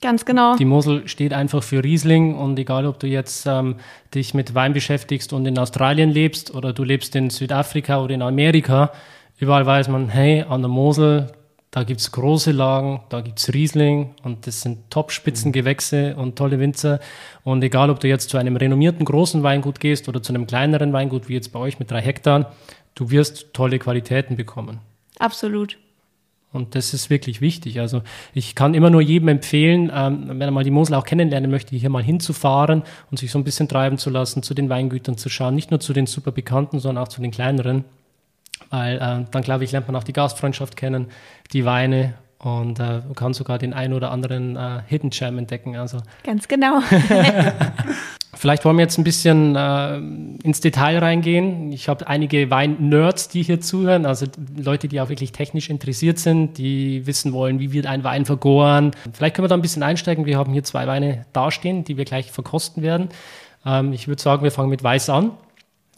Ganz 0.04 0.26
genau. 0.26 0.58
Die 0.58 0.66
Mosel 0.66 1.08
steht 1.08 1.32
einfach 1.32 1.64
für 1.64 1.82
Riesling 1.82 2.36
und 2.36 2.60
egal, 2.60 2.86
ob 2.86 3.00
du 3.00 3.08
jetzt 3.08 3.46
ähm, 3.48 3.78
dich 4.14 4.34
mit 4.34 4.54
Wein 4.54 4.74
beschäftigst 4.74 5.32
und 5.32 5.46
in 5.46 5.58
Australien 5.58 6.10
lebst 6.10 6.54
oder 6.54 6.74
du 6.74 6.84
lebst 6.84 7.16
in 7.16 7.30
Südafrika 7.30 8.02
oder 8.04 8.14
in 8.14 8.22
Amerika, 8.22 8.92
überall 9.38 9.66
weiß 9.66 9.88
man, 9.88 10.10
hey, 10.10 10.42
an 10.42 10.62
der 10.62 10.70
Mosel, 10.70 11.32
Da 11.74 11.84
gibt 11.84 12.02
es 12.02 12.12
große 12.12 12.52
Lagen, 12.52 13.02
da 13.10 13.22
gibt 13.22 13.40
es 13.40 13.52
Riesling 13.52 14.14
und 14.22 14.46
das 14.46 14.62
sind 14.62 14.92
Top-Spitzengewächse 14.92 16.16
und 16.16 16.36
tolle 16.36 16.60
Winzer. 16.60 17.00
Und 17.44 17.64
egal, 17.64 17.90
ob 17.90 18.00
du 18.00 18.08
jetzt 18.08 18.30
zu 18.30 18.38
einem 18.38 18.58
renommierten 18.58 19.06
großen 19.06 19.42
Weingut 19.42 19.80
gehst 19.80 20.08
oder 20.08 20.22
zu 20.22 20.34
einem 20.34 20.46
kleineren 20.46 20.94
Weingut, 20.94 21.30
wie 21.30 21.34
jetzt 21.34 21.52
bei 21.52 21.58
euch 21.58 21.80
mit 21.80 21.90
drei 21.90 22.02
Hektar, 22.02 22.54
du 22.94 23.10
wirst 23.10 23.56
tolle 23.56 23.80
Qualitäten 23.80 24.36
bekommen. 24.36 24.82
Absolut. 25.18 25.80
Und 26.54 26.76
das 26.76 26.94
ist 26.94 27.10
wirklich 27.10 27.42
wichtig. 27.42 27.80
Also 27.80 28.04
ich 28.34 28.54
kann 28.54 28.76
immer 28.76 28.92
nur 28.92 29.02
jedem 29.02 29.28
empfehlen, 29.28 29.92
ähm, 29.94 30.26
wenn 30.28 30.42
er 30.42 30.52
mal 30.52 30.64
die 30.64 30.72
Mosel 30.72 30.94
auch 30.96 31.04
kennenlernen 31.04 31.50
möchte, 31.50 31.76
hier 31.76 31.90
mal 31.90 32.04
hinzufahren 32.04 32.84
und 33.10 33.18
sich 33.18 33.32
so 33.32 33.40
ein 33.40 33.44
bisschen 33.44 33.68
treiben 33.68 33.98
zu 33.98 34.12
lassen, 34.12 34.44
zu 34.44 34.54
den 34.54 34.70
Weingütern 34.70 35.18
zu 35.18 35.30
schauen, 35.30 35.56
nicht 35.56 35.72
nur 35.72 35.80
zu 35.80 35.94
den 35.94 36.06
super 36.06 36.32
bekannten, 36.32 36.80
sondern 36.80 37.04
auch 37.04 37.08
zu 37.08 37.22
den 37.22 37.32
kleineren. 37.32 37.84
Weil 38.70 38.98
äh, 38.98 39.26
dann, 39.30 39.42
glaube 39.42 39.64
ich, 39.64 39.72
lernt 39.72 39.88
man 39.88 39.96
auch 39.96 40.04
die 40.04 40.14
Gastfreundschaft 40.14 40.78
kennen, 40.78 41.08
die 41.52 41.66
Weine 41.66 42.14
und 42.38 42.80
äh, 42.80 43.02
kann 43.16 43.34
sogar 43.34 43.58
den 43.58 43.74
einen 43.74 43.94
oder 43.94 44.12
anderen 44.12 44.56
äh, 44.56 44.82
Hidden 44.88 45.10
Gem 45.10 45.40
entdecken. 45.40 45.76
Also 45.76 46.00
Ganz 46.24 46.48
genau. 46.48 46.82
Vielleicht 48.36 48.66
wollen 48.66 48.78
wir 48.78 48.84
jetzt 48.84 48.98
ein 48.98 49.04
bisschen 49.04 49.56
äh, 49.56 49.98
ins 50.44 50.60
Detail 50.60 51.00
reingehen. 51.00 51.72
Ich 51.72 51.88
habe 51.88 52.08
einige 52.08 52.50
Wein-Nerds, 52.50 53.30
die 53.30 53.44
hier 53.44 53.62
zuhören, 53.62 54.06
also 54.06 54.26
Leute, 54.58 54.88
die 54.88 55.00
auch 55.00 55.10
wirklich 55.10 55.32
technisch 55.32 55.70
interessiert 55.70 56.20
sind, 56.20 56.58
die 56.58 57.06
wissen 57.06 57.32
wollen, 57.32 57.60
wie 57.60 57.72
wird 57.72 57.86
ein 57.86 58.04
Wein 58.04 58.26
vergoren. 58.26 58.92
Vielleicht 59.14 59.36
können 59.36 59.46
wir 59.46 59.50
da 59.50 59.56
ein 59.56 59.62
bisschen 59.62 59.84
einsteigen. 59.84 60.26
Wir 60.26 60.38
haben 60.38 60.52
hier 60.52 60.64
zwei 60.64 60.88
Weine 60.88 61.26
dastehen, 61.32 61.84
die 61.84 61.96
wir 61.98 62.06
gleich 62.06 62.32
verkosten 62.32 62.82
werden. 62.82 63.10
Ähm, 63.66 63.94
ich 63.94 64.08
würde 64.08 64.22
sagen, 64.22 64.44
wir 64.44 64.52
fangen 64.52 64.70
mit 64.70 64.84
Weiß 64.84 65.10
an. 65.10 65.32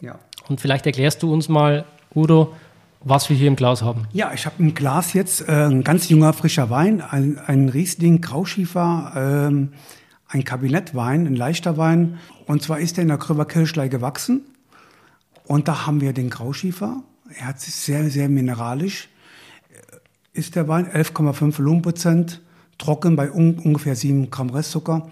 Ja. 0.00 0.18
Und 0.48 0.60
vielleicht 0.60 0.86
erklärst 0.86 1.22
du 1.22 1.32
uns 1.32 1.48
mal, 1.48 1.84
Udo, 2.14 2.52
was 3.00 3.28
wir 3.30 3.36
hier 3.36 3.48
im 3.48 3.56
Glas 3.56 3.82
haben. 3.82 4.08
Ja, 4.12 4.32
ich 4.34 4.46
habe 4.46 4.56
im 4.58 4.74
Glas 4.74 5.12
jetzt 5.12 5.48
äh, 5.48 5.52
ein 5.52 5.84
ganz 5.84 6.08
junger, 6.08 6.32
frischer 6.32 6.70
Wein, 6.70 7.00
ein, 7.00 7.38
ein 7.46 7.68
Riesling 7.68 8.20
Grauschiefer, 8.20 9.12
ähm, 9.48 9.72
ein 10.28 10.44
Kabinettwein, 10.44 11.26
ein 11.26 11.36
leichter 11.36 11.76
Wein. 11.76 12.18
Und 12.46 12.62
zwar 12.62 12.80
ist 12.80 12.98
er 12.98 13.02
in 13.02 13.08
der 13.08 13.18
Kröber 13.18 13.44
Kirschlei 13.44 13.88
gewachsen. 13.88 14.42
Und 15.44 15.68
da 15.68 15.86
haben 15.86 16.00
wir 16.00 16.12
den 16.12 16.30
Grauschiefer. 16.30 17.02
Er 17.38 17.46
hat 17.46 17.60
sich 17.60 17.74
sehr, 17.74 18.10
sehr 18.10 18.28
mineralisch. 18.28 19.08
Ist 20.32 20.56
der 20.56 20.68
Wein 20.68 20.86
11,5 20.86 21.58
Volumenprozent, 21.58 22.42
trocken 22.78 23.16
bei 23.16 23.30
un 23.30 23.58
ungefähr 23.58 23.96
7 23.96 24.30
Gramm 24.30 24.50
Restzucker. 24.50 25.10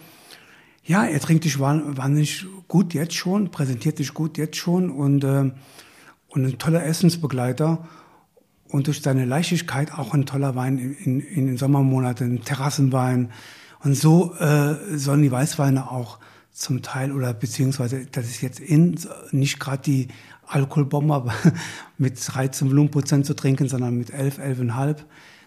Ja, 0.85 1.04
er 1.04 1.18
trinkt 1.18 1.44
dich 1.44 1.59
wahnsinnig 1.59 2.47
gut 2.68 2.92
jetzt 2.92 3.14
schon, 3.14 3.50
präsentiert 3.50 3.99
dich 3.99 4.12
gut 4.12 4.37
jetzt 4.37 4.56
schon 4.56 4.90
und, 4.90 5.25
äh, 5.25 5.50
und 6.28 6.44
ein 6.44 6.59
toller 6.59 6.85
Essensbegleiter. 6.85 7.88
Und 8.68 8.88
durch 8.88 9.00
seine 9.00 9.25
Leichtigkeit 9.25 9.94
auch 9.94 10.12
ein 10.12 10.26
toller 10.26 10.56
Wein 10.56 10.78
in, 10.78 10.94
in, 10.94 11.21
in 11.21 11.47
den 11.47 11.56
Sommermonaten, 11.56 12.44
Terrassenwein. 12.44 13.30
Und 13.85 13.95
so 13.95 14.35
äh, 14.35 14.97
sollen 14.97 15.23
die 15.23 15.31
Weißweine 15.31 15.91
auch 15.91 16.19
zum 16.53 16.83
Teil 16.83 17.12
oder 17.12 17.35
beziehungsweise 17.35 18.07
das 18.11 18.26
ist 18.26 18.41
jetzt 18.41 18.61
in, 18.61 18.99
nicht 19.33 19.61
gerade 19.61 19.83
die 19.83 20.09
Alkoholbombe 20.47 21.33
mit 21.99 22.19
13 22.26 22.71
Volumenprozent 22.71 23.26
zu 23.26 23.35
trinken, 23.35 23.69
sondern 23.69 23.97
mit 23.97 24.11
11, 24.11 24.38
11,5 24.38 24.97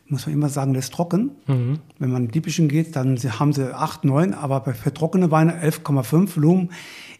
muss 0.09 0.25
man 0.25 0.33
immer 0.33 0.49
sagen, 0.49 0.73
das 0.73 0.85
ist 0.85 0.93
trocken. 0.93 1.31
Mhm. 1.47 1.79
Wenn 1.99 2.11
man 2.11 2.25
in 2.25 2.31
Liebischen 2.31 2.67
geht, 2.67 2.95
dann 2.95 3.17
haben 3.17 3.53
sie 3.53 3.73
8, 3.73 4.05
9, 4.05 4.33
aber 4.33 4.73
für 4.73 4.93
trockene 4.93 5.31
Weine 5.31 5.61
11,5 5.61 6.35
Volumen 6.35 6.69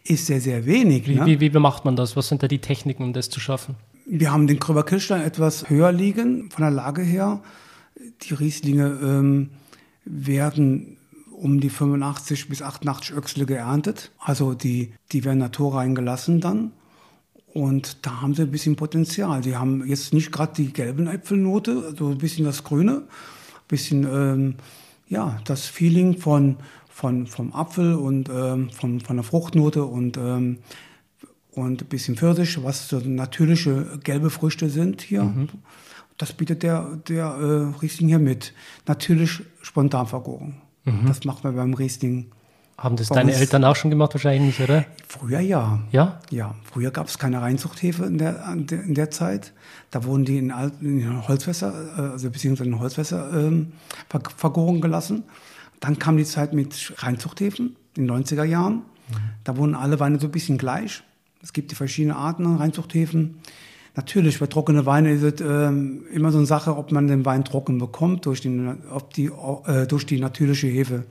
ist 0.04 0.26
sehr, 0.26 0.40
sehr 0.40 0.64
wenig. 0.64 1.06
Wie, 1.06 1.16
ne? 1.16 1.26
wie, 1.26 1.40
wie 1.40 1.58
macht 1.58 1.84
man 1.84 1.96
das? 1.96 2.16
Was 2.16 2.28
sind 2.28 2.42
da 2.42 2.48
die 2.48 2.60
Techniken, 2.60 3.02
um 3.02 3.12
das 3.12 3.28
zu 3.28 3.40
schaffen? 3.40 3.74
Wir 4.06 4.32
haben 4.32 4.46
den 4.46 4.58
Kröber 4.58 4.84
Kirschstein 4.84 5.20
etwas 5.20 5.68
höher 5.68 5.92
liegen 5.92 6.50
von 6.50 6.62
der 6.62 6.70
Lage 6.70 7.02
her. 7.02 7.42
Die 8.22 8.32
Rieslinge 8.32 8.98
ähm, 9.02 9.50
werden 10.04 10.97
um 11.38 11.60
die 11.60 11.70
85 11.70 12.48
bis 12.48 12.62
88 12.62 13.14
Öchsle 13.14 13.46
geerntet. 13.46 14.10
Also 14.18 14.54
die, 14.54 14.92
die 15.12 15.24
werden 15.24 15.38
Natur 15.38 15.76
reingelassen 15.76 16.40
dann. 16.40 16.72
Und 17.54 18.06
da 18.06 18.20
haben 18.20 18.34
sie 18.34 18.42
ein 18.42 18.50
bisschen 18.50 18.76
Potenzial. 18.76 19.42
Sie 19.42 19.56
haben 19.56 19.86
jetzt 19.86 20.12
nicht 20.12 20.30
gerade 20.32 20.52
die 20.54 20.72
gelben 20.72 21.06
Äpfelnote, 21.06 21.84
also 21.86 22.10
ein 22.10 22.18
bisschen 22.18 22.44
das 22.44 22.62
Grüne, 22.62 22.98
ein 22.98 23.68
bisschen 23.68 24.04
ähm, 24.04 24.54
ja, 25.08 25.40
das 25.44 25.66
Feeling 25.66 26.18
von, 26.18 26.56
von, 26.88 27.26
vom 27.26 27.52
Apfel 27.54 27.94
und 27.94 28.28
ähm, 28.28 28.70
von, 28.70 29.00
von 29.00 29.16
der 29.16 29.24
Fruchtnote 29.24 29.84
und, 29.84 30.18
ähm, 30.18 30.58
und 31.52 31.82
ein 31.82 31.88
bisschen 31.88 32.16
Pfirsich, 32.16 32.62
was 32.62 32.88
so 32.88 33.00
natürliche 33.00 33.98
gelbe 34.04 34.30
Früchte 34.30 34.68
sind 34.68 35.00
hier. 35.02 35.24
Mhm. 35.24 35.48
Das 36.18 36.32
bietet 36.32 36.62
der, 36.62 36.98
der 37.08 37.24
äh, 37.24 37.80
Riesling 37.80 38.08
hier 38.08 38.18
mit. 38.18 38.52
Natürlich 38.86 39.40
spontan 39.62 40.06
vergoren. 40.06 40.60
Mhm. 40.84 41.06
Das 41.06 41.24
macht 41.24 41.44
man 41.44 41.56
beim 41.56 41.74
Riesling. 41.74 42.30
Haben 42.78 42.94
das 42.94 43.08
deine 43.08 43.34
Eltern 43.34 43.64
auch 43.64 43.74
schon 43.74 43.90
gemacht? 43.90 44.14
Wahrscheinlich 44.14 44.58
nicht, 44.58 44.60
oder? 44.60 44.84
Früher 45.08 45.40
ja. 45.40 45.80
Ja? 45.90 46.20
Ja. 46.30 46.54
Früher 46.62 46.92
gab 46.92 47.08
es 47.08 47.18
keine 47.18 47.42
Reinzuchthefe 47.42 48.04
in 48.04 48.18
der, 48.18 48.44
in 48.52 48.94
der 48.94 49.10
Zeit. 49.10 49.52
Da 49.90 50.04
wurden 50.04 50.24
die 50.24 50.38
in, 50.38 50.50
in 50.80 51.26
Holzfässer, 51.26 51.72
äh, 51.98 52.00
also 52.12 52.30
beziehungsweise 52.30 52.70
in 52.70 52.78
Holzfässer 52.78 53.32
ähm, 53.32 53.72
vergoren 54.36 54.80
gelassen. 54.80 55.24
Dann 55.80 55.98
kam 55.98 56.16
die 56.16 56.24
Zeit 56.24 56.52
mit 56.52 56.94
Reinzuchthäfen 56.98 57.76
in 57.96 58.06
den 58.06 58.24
90er 58.24 58.44
Jahren. 58.44 58.74
Mhm. 58.74 58.82
Da 59.42 59.56
wurden 59.56 59.74
alle 59.74 59.98
Weine 59.98 60.20
so 60.20 60.28
ein 60.28 60.32
bisschen 60.32 60.56
gleich. 60.56 61.02
Es 61.42 61.52
gibt 61.52 61.72
die 61.72 61.74
verschiedenen 61.74 62.16
Arten 62.16 62.46
an 62.46 62.56
Reinzuchthäfen. 62.56 63.40
Natürlich, 63.98 64.38
bei 64.38 64.46
trockenen 64.46 64.86
Weine 64.86 65.10
ist 65.10 65.24
es 65.24 65.40
äh, 65.40 65.72
immer 66.14 66.30
so 66.30 66.38
eine 66.38 66.46
Sache, 66.46 66.76
ob 66.76 66.92
man 66.92 67.08
den 67.08 67.26
Wein 67.26 67.44
trocken 67.44 67.78
bekommt 67.78 68.26
durch 68.26 68.40
die, 68.40 68.70
ob 68.92 69.12
die, 69.12 69.28
äh, 69.66 69.88
durch 69.88 70.06
die 70.06 70.20
natürliche 70.20 70.68
Hefe, 70.68 71.02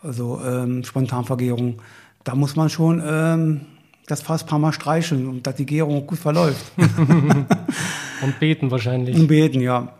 also 0.00 0.40
ähm, 0.46 0.84
Spontanvergärung. 0.84 1.82
Da 2.22 2.36
muss 2.36 2.54
man 2.54 2.70
schon 2.70 3.02
ähm, 3.04 3.62
das 4.06 4.22
Fass 4.22 4.44
ein 4.44 4.46
paar 4.46 4.60
Mal 4.60 4.72
streicheln 4.72 5.26
und 5.26 5.44
dass 5.44 5.56
die 5.56 5.66
Gärung 5.66 6.06
gut 6.06 6.20
verläuft. 6.20 6.70
und 6.76 8.38
beten 8.38 8.70
wahrscheinlich. 8.70 9.16
Und 9.16 9.26
beten, 9.26 9.60
ja. 9.60 9.92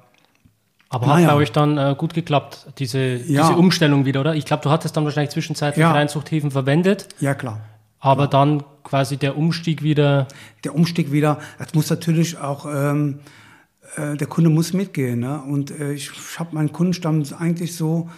Aber 0.90 1.08
hat 1.08 1.14
naja. 1.16 1.30
bei 1.30 1.34
euch 1.34 1.50
dann 1.50 1.78
äh, 1.78 1.96
gut 1.98 2.14
geklappt, 2.14 2.74
diese, 2.78 3.00
ja. 3.00 3.42
diese 3.42 3.58
Umstellung 3.58 4.04
wieder, 4.04 4.20
oder? 4.20 4.36
Ich 4.36 4.44
glaube, 4.44 4.62
du 4.62 4.70
hattest 4.70 4.96
dann 4.96 5.02
wahrscheinlich 5.02 5.30
zwischenzeitlich 5.30 5.82
ja. 5.82 5.90
Reinzuchthäfen 5.90 6.52
verwendet. 6.52 7.08
Ja, 7.18 7.34
klar. 7.34 7.60
Aber 8.00 8.24
ja. 8.24 8.28
dann 8.28 8.62
quasi 8.84 9.16
der 9.16 9.36
Umstieg 9.36 9.82
wieder. 9.82 10.28
Der 10.64 10.74
Umstieg 10.74 11.12
wieder, 11.12 11.38
das 11.58 11.74
muss 11.74 11.90
natürlich 11.90 12.38
auch, 12.38 12.66
ähm, 12.66 13.20
äh, 13.96 14.16
der 14.16 14.26
Kunde 14.26 14.50
muss 14.50 14.72
mitgehen. 14.72 15.20
Ne? 15.20 15.40
Und 15.42 15.70
äh, 15.70 15.92
ich, 15.92 16.10
ich 16.10 16.38
habe 16.38 16.54
meinen 16.54 16.72
Kundenstamm 16.72 17.22
eigentlich 17.38 17.76
so, 17.76 18.08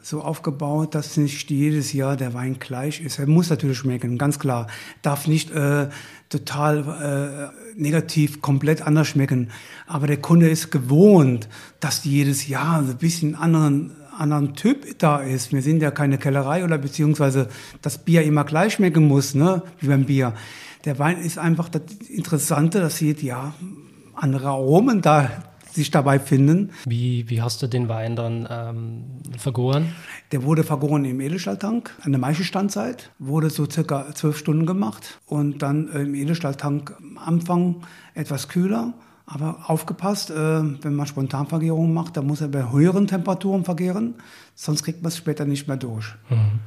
so 0.00 0.22
aufgebaut, 0.22 0.94
dass 0.94 1.16
nicht 1.16 1.50
jedes 1.50 1.92
Jahr 1.92 2.16
der 2.16 2.34
Wein 2.34 2.58
gleich 2.58 3.00
ist. 3.00 3.18
Er 3.18 3.26
muss 3.26 3.50
natürlich 3.50 3.78
schmecken, 3.78 4.18
ganz 4.18 4.38
klar. 4.38 4.66
Darf 5.02 5.26
nicht 5.26 5.50
äh, 5.50 5.88
total 6.28 7.50
äh, 7.74 7.80
negativ, 7.80 8.42
komplett 8.42 8.82
anders 8.82 9.08
schmecken. 9.08 9.50
Aber 9.86 10.06
der 10.06 10.18
Kunde 10.18 10.48
ist 10.48 10.70
gewohnt, 10.70 11.48
dass 11.80 12.04
jedes 12.04 12.48
Jahr 12.48 12.78
ein 12.78 12.96
bisschen 12.98 13.34
anderen 13.34 13.92
anderen 14.18 14.54
Typ 14.54 14.98
da 14.98 15.18
ist. 15.18 15.52
Wir 15.52 15.62
sind 15.62 15.82
ja 15.82 15.90
keine 15.90 16.18
Kellerei 16.18 16.64
oder 16.64 16.78
beziehungsweise 16.78 17.48
das 17.82 17.98
Bier 17.98 18.22
immer 18.22 18.44
gleich 18.44 18.74
schmecken 18.74 19.08
muss, 19.08 19.34
ne, 19.34 19.62
wie 19.80 19.88
beim 19.88 20.04
Bier. 20.04 20.34
Der 20.84 20.98
Wein 20.98 21.18
ist 21.18 21.38
einfach 21.38 21.68
das 21.68 21.82
Interessante, 22.08 22.80
dass 22.80 22.96
sie 22.96 23.12
ja 23.12 23.54
andere 24.14 24.48
Aromen 24.48 25.00
da 25.00 25.30
sich 25.74 25.90
dabei 25.90 26.20
finden. 26.20 26.70
Wie, 26.86 27.28
wie 27.28 27.42
hast 27.42 27.60
du 27.62 27.66
den 27.66 27.88
Wein 27.88 28.14
dann 28.14 28.46
ähm, 28.48 29.04
vergoren? 29.36 29.92
Der 30.30 30.44
wurde 30.44 30.62
vergoren 30.62 31.04
im 31.04 31.20
Edelstahltank 31.20 31.90
an 32.02 32.12
der 32.12 32.20
Maischestandzeit, 32.20 33.10
wurde 33.18 33.50
so 33.50 33.68
circa 33.68 34.14
zwölf 34.14 34.38
Stunden 34.38 34.66
gemacht 34.66 35.18
und 35.26 35.62
dann 35.62 35.88
äh, 35.88 36.02
im 36.02 36.14
Edelstahltank 36.14 36.94
am 36.98 37.18
Anfang 37.18 37.82
etwas 38.14 38.48
kühler 38.48 38.94
aber 39.26 39.56
aufgepasst, 39.66 40.30
äh, 40.30 40.34
wenn 40.34 40.94
man 40.94 41.06
Spontanvergärung 41.06 41.92
macht, 41.92 42.16
dann 42.16 42.26
muss 42.26 42.40
er 42.40 42.48
bei 42.48 42.70
höheren 42.70 43.06
Temperaturen 43.06 43.64
vergären, 43.64 44.14
sonst 44.54 44.82
kriegt 44.82 45.02
man 45.02 45.08
es 45.08 45.16
später 45.16 45.44
nicht 45.44 45.66
mehr 45.66 45.76
durch. 45.76 46.14
Mhm. 46.28 46.60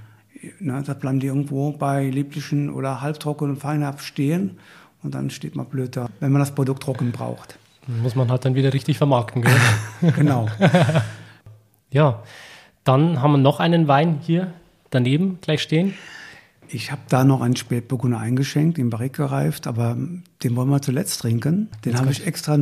Na, 0.59 0.81
da 0.81 0.93
bleiben 0.93 1.19
die 1.19 1.27
irgendwo 1.27 1.71
bei 1.71 2.09
lieblichen 2.09 2.69
oder 2.69 3.01
halbtrockenen 3.01 3.57
Feinherb 3.57 4.01
stehen 4.01 4.57
und 5.03 5.15
dann 5.15 5.29
steht 5.29 5.55
man 5.55 5.67
blöd 5.67 5.95
da, 5.95 6.09
wenn 6.19 6.31
man 6.31 6.39
das 6.39 6.51
Produkt 6.51 6.83
trocken 6.83 7.11
braucht. 7.11 7.57
Muss 7.87 8.15
man 8.15 8.29
halt 8.29 8.43
dann 8.43 8.55
wieder 8.55 8.73
richtig 8.73 8.97
vermarkten, 8.97 9.41
gell? 9.41 9.55
genau. 10.15 10.47
ja, 11.91 12.21
dann 12.83 13.21
haben 13.21 13.33
wir 13.33 13.37
noch 13.37 13.59
einen 13.59 13.87
Wein 13.87 14.19
hier 14.21 14.53
daneben 14.89 15.39
gleich 15.41 15.61
stehen. 15.61 15.93
Ich 16.69 16.91
habe 16.91 17.01
da 17.07 17.23
noch 17.23 17.41
einen 17.41 17.55
Spätburgunder 17.55 18.19
eingeschenkt, 18.19 18.77
den 18.77 18.89
Barrique 18.89 19.23
gereift, 19.23 19.67
aber 19.67 19.97
den 20.43 20.55
wollen 20.55 20.69
wir 20.69 20.81
zuletzt 20.81 21.21
trinken. 21.21 21.69
Den 21.85 21.97
habe 21.97 22.11
ich 22.11 22.25
extra 22.25 22.57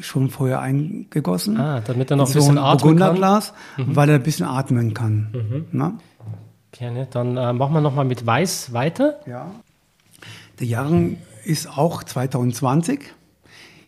schon 0.00 0.30
vorher 0.30 0.60
eingegossen. 0.60 1.58
Ah, 1.58 1.80
damit 1.80 2.10
er 2.10 2.16
noch 2.16 2.26
ein 2.26 2.32
so 2.32 2.38
bisschen 2.38 2.58
ein 2.58 2.64
atmen 2.64 2.80
Burgunderglas, 2.80 3.54
mhm. 3.76 3.96
weil 3.96 4.08
er 4.10 4.16
ein 4.16 4.22
bisschen 4.22 4.46
atmen 4.46 4.92
kann. 4.92 5.28
Mhm. 5.32 5.64
Na? 5.72 5.98
Gerne, 6.72 7.08
dann 7.10 7.36
äh, 7.36 7.52
machen 7.54 7.72
wir 7.72 7.80
nochmal 7.80 8.04
mit 8.04 8.26
Weiß 8.26 8.72
weiter. 8.74 9.20
Ja. 9.26 9.50
Der 10.60 10.66
Jahrgang 10.66 11.16
ist 11.44 11.78
auch 11.78 12.02
2020. 12.02 13.00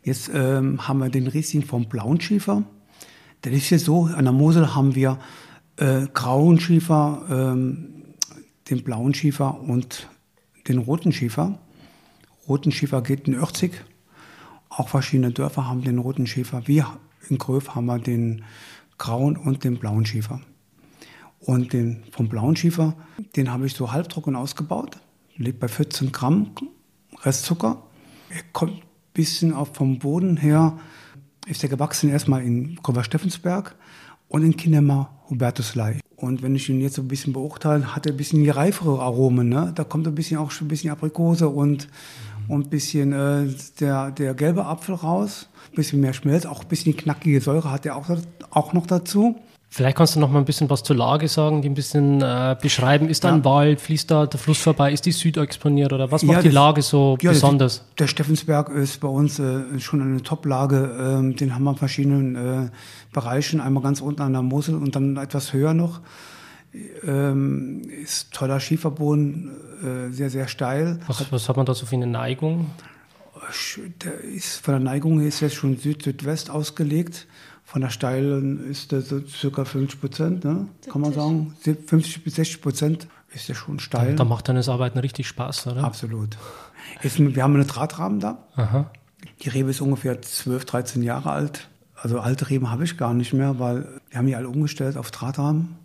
Jetzt 0.02 0.30
ähm, 0.32 0.88
haben 0.88 0.98
wir 1.00 1.10
den 1.10 1.26
Riesling 1.26 1.62
vom 1.62 1.86
Blauen 1.86 2.20
Schiefer. 2.20 2.62
Das 3.42 3.52
ist 3.52 3.68
jetzt 3.70 3.84
so, 3.84 4.04
an 4.04 4.24
der 4.24 4.32
Mosel 4.32 4.74
haben 4.74 4.94
wir 4.94 5.18
äh, 5.76 6.06
grauen 6.12 6.58
Schiefer, 6.60 7.22
ähm, 7.30 7.97
den 8.70 8.84
blauen 8.84 9.14
Schiefer 9.14 9.60
und 9.60 10.08
den 10.66 10.78
roten 10.78 11.12
Schiefer. 11.12 11.58
Roten 12.46 12.72
Schiefer 12.72 13.02
geht 13.02 13.28
in 13.28 13.34
Örzig. 13.34 13.84
Auch 14.68 14.88
verschiedene 14.88 15.32
Dörfer 15.32 15.66
haben 15.66 15.82
den 15.82 15.98
roten 15.98 16.26
Schiefer. 16.26 16.66
Wir 16.66 16.98
in 17.28 17.38
Gröf 17.38 17.74
haben 17.74 17.86
wir 17.86 17.98
den 17.98 18.44
grauen 18.96 19.36
und 19.36 19.64
den 19.64 19.78
blauen 19.78 20.06
Schiefer. 20.06 20.40
Und 21.40 21.72
den 21.72 22.04
vom 22.10 22.28
blauen 22.28 22.56
Schiefer, 22.56 22.94
den 23.36 23.50
habe 23.50 23.66
ich 23.66 23.74
so 23.74 23.92
halbtrocken 23.92 24.36
ausgebaut. 24.36 24.98
Liegt 25.36 25.60
bei 25.60 25.68
14 25.68 26.10
Gramm 26.10 26.50
Restzucker. 27.22 27.82
Er 28.30 28.42
kommt 28.52 28.74
ein 28.74 28.82
bisschen 29.14 29.52
auf 29.52 29.74
vom 29.74 29.98
Boden 29.98 30.36
her, 30.36 30.78
ist 31.46 31.62
er 31.62 31.68
gewachsen 31.68 32.10
erstmal 32.10 32.42
in 32.42 32.76
Gröber 32.76 33.04
Steffensberg 33.04 33.74
und 34.28 34.42
in 34.42 34.56
Kinema 34.56 35.10
Hubertuslei. 35.30 36.00
Und 36.20 36.42
wenn 36.42 36.56
ich 36.56 36.68
ihn 36.68 36.80
jetzt 36.80 36.96
so 36.96 37.02
ein 37.02 37.08
bisschen 37.08 37.32
beurteile, 37.32 37.94
hat 37.94 38.06
er 38.06 38.12
ein 38.12 38.16
bisschen 38.16 38.42
die 38.42 38.50
reifere 38.50 39.00
Aromen. 39.00 39.48
Ne? 39.48 39.70
Da 39.76 39.84
kommt 39.84 40.08
ein 40.08 40.16
bisschen 40.16 40.38
auch 40.38 40.50
schon 40.50 40.66
ein 40.66 40.68
bisschen 40.68 40.90
Aprikose 40.90 41.48
und, 41.48 41.88
und 42.48 42.66
ein 42.66 42.70
bisschen 42.70 43.12
äh, 43.12 43.46
der, 43.78 44.10
der 44.10 44.34
gelbe 44.34 44.66
Apfel 44.66 44.96
raus. 44.96 45.48
Ein 45.70 45.76
bisschen 45.76 46.00
mehr 46.00 46.14
Schmelz, 46.14 46.44
auch 46.44 46.62
ein 46.62 46.68
bisschen 46.68 46.96
knackige 46.96 47.40
Säure 47.40 47.70
hat 47.70 47.86
er 47.86 47.94
auch, 47.94 48.10
auch 48.50 48.72
noch 48.72 48.86
dazu. 48.86 49.36
Vielleicht 49.70 49.98
kannst 49.98 50.16
du 50.16 50.20
noch 50.20 50.30
mal 50.30 50.38
ein 50.38 50.46
bisschen 50.46 50.70
was 50.70 50.82
zur 50.82 50.96
Lage 50.96 51.28
sagen, 51.28 51.60
die 51.60 51.68
ein 51.68 51.74
bisschen 51.74 52.22
äh, 52.22 52.56
beschreiben. 52.60 53.08
Ist 53.08 53.24
da 53.24 53.28
ja. 53.28 53.34
ein 53.34 53.44
Wald, 53.44 53.82
fließt 53.82 54.10
da 54.10 54.24
der 54.24 54.40
Fluss 54.40 54.58
vorbei, 54.58 54.92
ist 54.92 55.04
die 55.04 55.12
Süd 55.12 55.36
exponiert 55.36 55.92
oder 55.92 56.10
was 56.10 56.22
macht 56.22 56.38
ja, 56.38 56.42
die 56.42 56.48
Lage 56.48 56.80
so 56.80 57.18
ja, 57.20 57.32
besonders? 57.32 57.78
Der, 57.78 57.84
der 57.98 58.06
Steffensberg 58.06 58.70
ist 58.70 58.98
bei 59.00 59.08
uns 59.08 59.38
äh, 59.38 59.78
schon 59.78 60.00
eine 60.00 60.22
Top-Lage. 60.22 61.18
Ähm, 61.18 61.36
den 61.36 61.54
haben 61.54 61.64
wir 61.64 61.72
in 61.72 61.76
verschiedenen 61.76 62.36
äh, 62.36 62.70
Bereichen, 63.12 63.60
einmal 63.60 63.82
ganz 63.82 64.00
unten 64.00 64.22
an 64.22 64.32
der 64.32 64.42
Mosel 64.42 64.74
und 64.74 64.96
dann 64.96 65.18
etwas 65.18 65.52
höher 65.52 65.74
noch. 65.74 66.00
Ähm, 67.06 67.82
ist 68.02 68.32
toller 68.32 68.60
Schieferboden, 68.60 69.50
äh, 69.82 70.12
sehr, 70.12 70.30
sehr 70.30 70.48
steil. 70.48 70.98
Was, 71.06 71.30
was 71.30 71.48
hat 71.48 71.56
man 71.58 71.66
da 71.66 71.74
so 71.74 71.84
für 71.84 71.96
eine 71.96 72.06
Neigung? 72.06 72.70
Der 74.02 74.20
ist, 74.20 74.56
von 74.64 74.72
der 74.74 74.80
Neigung 74.80 75.20
her 75.20 75.28
ist 75.28 75.40
jetzt 75.40 75.54
schon 75.54 75.76
Süd-Südwest 75.76 76.50
ausgelegt. 76.50 77.26
Von 77.68 77.82
der 77.82 77.90
steilen 77.90 78.66
ist 78.70 78.92
der 78.92 79.02
so 79.02 79.20
circa 79.28 79.66
50 79.66 80.00
Prozent, 80.00 80.42
ne? 80.42 80.68
kann 80.90 81.02
man 81.02 81.12
sagen. 81.12 81.54
50 81.60 82.24
bis 82.24 82.36
60 82.36 82.62
Prozent 82.62 83.08
ist 83.34 83.46
ja 83.46 83.54
schon 83.54 83.78
steil. 83.78 84.12
Da, 84.12 84.14
da 84.14 84.24
macht 84.24 84.48
deines 84.48 84.70
Arbeiten 84.70 84.98
richtig 84.98 85.28
Spaß, 85.28 85.66
oder? 85.66 85.84
Absolut. 85.84 86.38
Ist, 87.02 87.18
wir 87.18 87.42
haben 87.42 87.54
einen 87.56 87.66
Drahtrahmen 87.66 88.20
da. 88.20 88.38
Aha. 88.56 88.90
Die 89.42 89.50
Rebe 89.50 89.68
ist 89.68 89.82
ungefähr 89.82 90.22
12, 90.22 90.64
13 90.64 91.02
Jahre 91.02 91.30
alt. 91.30 91.68
Also 91.94 92.20
alte 92.20 92.48
Reben 92.48 92.70
habe 92.70 92.84
ich 92.84 92.96
gar 92.96 93.12
nicht 93.12 93.34
mehr, 93.34 93.58
weil 93.58 94.00
wir 94.08 94.18
haben 94.18 94.26
die 94.26 94.34
alle 94.34 94.48
umgestellt 94.48 94.96
auf 94.96 95.10
Drahtrahmen. 95.10 95.76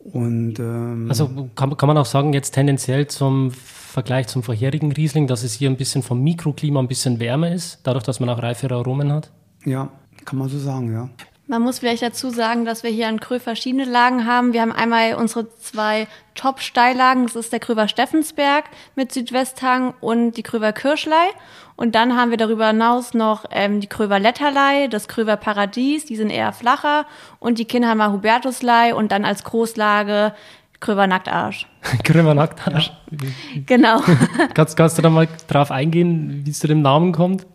Und, 0.00 0.58
ähm, 0.58 1.06
also 1.08 1.48
kann, 1.54 1.76
kann 1.76 1.86
man 1.86 1.96
auch 1.96 2.06
sagen, 2.06 2.32
jetzt 2.32 2.54
tendenziell 2.54 3.06
zum 3.06 3.52
Vergleich 3.52 4.26
zum 4.26 4.42
vorherigen 4.42 4.90
Riesling, 4.90 5.28
dass 5.28 5.44
es 5.44 5.52
hier 5.52 5.70
ein 5.70 5.76
bisschen 5.76 6.02
vom 6.02 6.24
Mikroklima 6.24 6.80
ein 6.80 6.88
bisschen 6.88 7.20
wärmer 7.20 7.52
ist, 7.52 7.78
dadurch, 7.84 8.02
dass 8.02 8.18
man 8.18 8.28
auch 8.30 8.42
reifere 8.42 8.74
Aromen 8.74 9.12
hat? 9.12 9.30
Ja, 9.64 9.88
kann 10.24 10.38
man 10.38 10.48
so 10.48 10.58
sagen, 10.58 10.92
ja. 10.92 11.08
Man 11.48 11.62
muss 11.62 11.80
vielleicht 11.80 12.02
dazu 12.02 12.30
sagen, 12.30 12.64
dass 12.64 12.82
wir 12.82 12.90
hier 12.90 13.08
an 13.08 13.20
Krö 13.20 13.38
verschiedene 13.40 13.84
Lagen 13.84 14.26
haben. 14.26 14.52
Wir 14.52 14.62
haben 14.62 14.72
einmal 14.72 15.14
unsere 15.16 15.54
zwei 15.58 16.06
Top-Steillagen. 16.34 17.26
Das 17.26 17.34
ist 17.34 17.52
der 17.52 17.60
Kröver 17.60 17.88
Steffensberg 17.88 18.64
mit 18.94 19.12
Südwesthang 19.12 19.92
und 20.00 20.36
die 20.36 20.44
Kröver 20.44 20.72
Kirschlei. 20.72 21.28
Und 21.74 21.94
dann 21.94 22.16
haben 22.16 22.30
wir 22.30 22.38
darüber 22.38 22.68
hinaus 22.68 23.12
noch 23.12 23.44
ähm, 23.50 23.80
die 23.80 23.86
Kröver 23.88 24.18
Letterlei, 24.18 24.86
das 24.86 25.08
Kröver 25.08 25.36
Paradies, 25.36 26.06
die 26.06 26.16
sind 26.16 26.30
eher 26.30 26.52
flacher, 26.52 27.06
und 27.40 27.58
die 27.58 27.64
Kinnheimer 27.64 28.12
Hubertuslei 28.12 28.94
und 28.94 29.10
dann 29.10 29.24
als 29.24 29.42
Großlage 29.42 30.32
Kröver 30.80 31.06
Nacktarsch. 31.06 31.66
Kröver 32.04 32.34
Nacktarsch? 32.34 32.92
Ja. 33.10 33.28
Genau. 33.66 34.00
kannst, 34.54 34.76
kannst 34.76 34.96
du 34.96 35.02
da 35.02 35.10
mal 35.10 35.28
drauf 35.48 35.70
eingehen, 35.70 36.42
wie 36.44 36.50
es 36.50 36.60
zu 36.60 36.66
dem 36.66 36.82
Namen 36.82 37.12
kommt? 37.12 37.46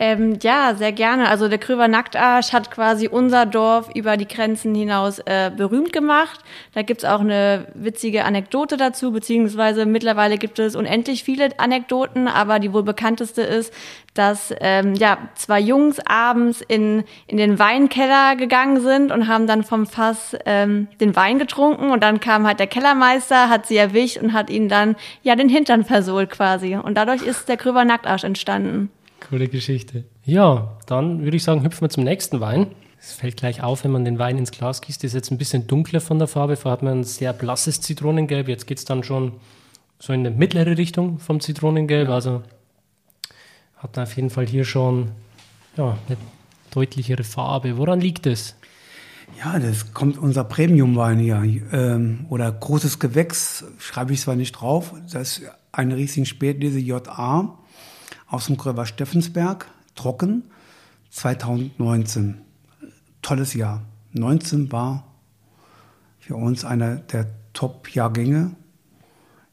Ähm, 0.00 0.38
ja, 0.42 0.76
sehr 0.76 0.92
gerne. 0.92 1.28
Also 1.28 1.48
der 1.48 1.58
Kröver 1.58 1.88
Nacktarsch 1.88 2.52
hat 2.52 2.70
quasi 2.70 3.08
unser 3.08 3.46
Dorf 3.46 3.90
über 3.96 4.16
die 4.16 4.28
Grenzen 4.28 4.72
hinaus 4.72 5.18
äh, 5.18 5.50
berühmt 5.54 5.92
gemacht. 5.92 6.38
Da 6.72 6.82
gibt's 6.82 7.04
auch 7.04 7.18
eine 7.18 7.66
witzige 7.74 8.24
Anekdote 8.24 8.76
dazu, 8.76 9.10
beziehungsweise 9.10 9.86
mittlerweile 9.86 10.38
gibt 10.38 10.60
es 10.60 10.76
unendlich 10.76 11.24
viele 11.24 11.58
Anekdoten, 11.58 12.28
aber 12.28 12.60
die 12.60 12.72
wohl 12.72 12.84
bekannteste 12.84 13.42
ist, 13.42 13.74
dass 14.14 14.54
ähm, 14.60 14.94
ja 14.94 15.18
zwei 15.34 15.58
Jungs 15.58 15.98
abends 16.06 16.60
in, 16.60 17.02
in 17.26 17.36
den 17.36 17.58
Weinkeller 17.58 18.36
gegangen 18.36 18.80
sind 18.80 19.10
und 19.10 19.26
haben 19.26 19.48
dann 19.48 19.64
vom 19.64 19.84
Fass 19.84 20.36
ähm, 20.46 20.86
den 21.00 21.16
Wein 21.16 21.40
getrunken 21.40 21.90
und 21.90 22.04
dann 22.04 22.20
kam 22.20 22.46
halt 22.46 22.60
der 22.60 22.68
Kellermeister, 22.68 23.48
hat 23.48 23.66
sie 23.66 23.76
erwischt 23.76 24.18
und 24.18 24.32
hat 24.32 24.48
ihnen 24.48 24.68
dann 24.68 24.94
ja 25.22 25.34
den 25.34 25.48
Hintern 25.48 25.84
versohlt 25.84 26.30
quasi. 26.30 26.76
Und 26.76 26.94
dadurch 26.94 27.22
ist 27.22 27.48
der 27.48 27.56
Kröver 27.56 27.84
Nacktarsch 27.84 28.22
entstanden. 28.22 28.92
Coole 29.20 29.48
Geschichte. 29.48 30.04
Ja, 30.24 30.78
dann 30.86 31.22
würde 31.22 31.36
ich 31.36 31.42
sagen, 31.42 31.62
hüpfen 31.62 31.82
wir 31.82 31.90
zum 31.90 32.04
nächsten 32.04 32.40
Wein. 32.40 32.68
Es 33.00 33.12
fällt 33.12 33.36
gleich 33.36 33.62
auf, 33.62 33.84
wenn 33.84 33.92
man 33.92 34.04
den 34.04 34.18
Wein 34.18 34.38
ins 34.38 34.50
Glas 34.50 34.80
gießt. 34.80 35.04
ist 35.04 35.14
jetzt 35.14 35.30
ein 35.30 35.38
bisschen 35.38 35.66
dunkler 35.66 36.00
von 36.00 36.18
der 36.18 36.28
Farbe. 36.28 36.56
Vorher 36.56 36.72
hat 36.72 36.82
man 36.82 37.00
ein 37.00 37.04
sehr 37.04 37.32
blasses 37.32 37.80
Zitronengelb. 37.80 38.48
Jetzt 38.48 38.66
geht 38.66 38.78
es 38.78 38.84
dann 38.84 39.04
schon 39.04 39.34
so 39.98 40.12
in 40.12 40.20
eine 40.20 40.30
mittlere 40.30 40.76
Richtung 40.76 41.18
vom 41.18 41.40
Zitronengelb. 41.40 42.08
Also 42.08 42.42
hat 43.76 43.96
man 43.96 44.04
auf 44.04 44.16
jeden 44.16 44.30
Fall 44.30 44.46
hier 44.46 44.64
schon 44.64 45.12
ja, 45.76 45.96
eine 46.06 46.16
deutlichere 46.70 47.22
Farbe. 47.22 47.76
Woran 47.76 48.00
liegt 48.00 48.26
es? 48.26 48.56
Ja, 49.38 49.58
das 49.58 49.92
kommt 49.94 50.18
unser 50.18 50.42
Premium-Wein 50.44 51.18
hier. 51.18 51.42
Ähm, 51.72 52.26
oder 52.28 52.50
großes 52.50 52.98
Gewächs, 52.98 53.64
schreibe 53.78 54.12
ich 54.12 54.20
zwar 54.20 54.34
nicht 54.34 54.52
drauf. 54.52 54.94
Das 55.12 55.38
ist 55.38 55.42
ein 55.70 55.92
Riesling 55.92 56.24
Spätlese 56.24 56.80
JA 56.80 57.58
aus 58.28 58.46
dem 58.46 58.56
Gröber 58.56 58.86
Steffensberg, 58.86 59.66
trocken, 59.94 60.44
2019. 61.10 62.40
Tolles 63.22 63.54
Jahr. 63.54 63.82
19 64.12 64.70
war 64.70 65.04
für 66.18 66.36
uns 66.36 66.64
einer 66.64 66.96
der 66.96 67.26
Top-Jahrgänge. 67.52 68.52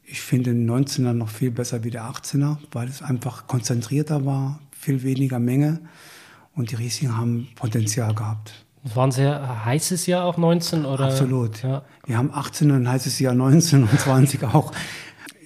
Ich 0.04 0.20
finde 0.20 0.50
den 0.52 0.70
19er 0.70 1.12
noch 1.12 1.28
viel 1.28 1.50
besser 1.50 1.82
wie 1.82 1.90
der 1.90 2.04
18er, 2.04 2.58
weil 2.72 2.88
es 2.88 3.02
einfach 3.02 3.46
konzentrierter 3.46 4.24
war, 4.24 4.60
viel 4.70 5.02
weniger 5.02 5.38
Menge 5.38 5.80
und 6.54 6.70
die 6.70 6.76
Riesling 6.76 7.16
haben 7.16 7.48
Potenzial 7.56 8.14
gehabt. 8.14 8.66
War 8.94 9.06
ein 9.06 9.10
sehr 9.10 9.64
heißes 9.64 10.06
Jahr 10.06 10.24
auch 10.24 10.36
19 10.36 10.84
oder? 10.84 11.06
Absolut. 11.06 11.62
Ja. 11.62 11.82
Wir 12.06 12.18
haben 12.18 12.30
18 12.32 12.70
ein 12.70 12.88
heißes 12.88 13.18
Jahr 13.18 13.34
19 13.34 13.82
und 13.82 14.00
20 14.00 14.44
auch. 14.44 14.72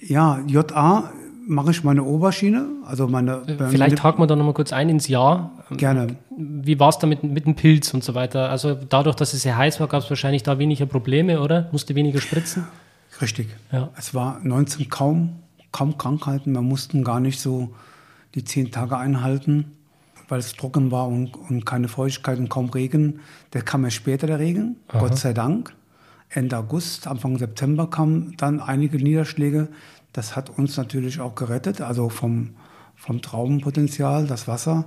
Ja, 0.03 0.39
JA 0.45 1.11
mache 1.47 1.71
ich 1.71 1.83
meine 1.83 2.03
Oberschiene, 2.03 2.67
also 2.85 3.07
meine. 3.07 3.43
Äh, 3.47 3.67
vielleicht 3.69 4.03
haken 4.03 4.21
wir 4.21 4.27
da 4.27 4.35
nochmal 4.35 4.53
kurz 4.53 4.71
ein 4.73 4.89
ins 4.89 5.07
Jahr. 5.07 5.51
Gerne. 5.71 6.15
Wie 6.29 6.79
war 6.79 6.89
es 6.89 6.97
da 6.97 7.07
mit, 7.07 7.23
mit 7.23 7.45
dem 7.45 7.55
Pilz 7.55 7.93
und 7.93 8.03
so 8.03 8.15
weiter? 8.15 8.49
Also 8.49 8.75
dadurch, 8.75 9.15
dass 9.15 9.33
es 9.33 9.41
sehr 9.41 9.57
heiß 9.57 9.79
war, 9.79 9.87
gab 9.87 10.03
es 10.03 10.09
wahrscheinlich 10.09 10.43
da 10.43 10.59
weniger 10.59 10.85
Probleme, 10.85 11.41
oder? 11.41 11.69
Musste 11.71 11.95
weniger 11.95 12.21
spritzen? 12.21 12.67
Richtig. 13.21 13.49
Ja. 13.71 13.89
Es 13.97 14.13
war 14.13 14.39
19 14.43 14.89
kaum, 14.89 15.39
kaum 15.71 15.97
Krankheiten. 15.97 16.53
Wir 16.53 16.61
mussten 16.61 17.03
gar 17.03 17.19
nicht 17.19 17.39
so 17.39 17.73
die 18.35 18.43
zehn 18.43 18.71
Tage 18.71 18.97
einhalten, 18.97 19.77
weil 20.29 20.39
es 20.39 20.53
trocken 20.53 20.91
war 20.91 21.07
und, 21.07 21.35
und 21.35 21.65
keine 21.65 21.87
Feuchtigkeit 21.87 22.39
und 22.39 22.49
kaum 22.49 22.69
Regen. 22.69 23.19
Der 23.53 23.61
kam 23.61 23.83
ja 23.83 23.89
später, 23.89 24.27
der 24.27 24.39
Regen, 24.39 24.77
Aha. 24.87 24.99
Gott 24.99 25.17
sei 25.17 25.33
Dank. 25.33 25.73
Ende 26.29 26.57
August, 26.57 27.07
Anfang 27.07 27.37
September 27.37 27.89
kamen 27.89 28.35
dann 28.37 28.61
einige 28.61 28.97
Niederschläge. 28.97 29.67
Das 30.13 30.35
hat 30.35 30.49
uns 30.49 30.77
natürlich 30.77 31.19
auch 31.19 31.35
gerettet, 31.35 31.81
also 31.81 32.09
vom, 32.09 32.51
vom 32.95 33.21
Traubenpotenzial, 33.21 34.27
das 34.27 34.47
Wasser. 34.47 34.85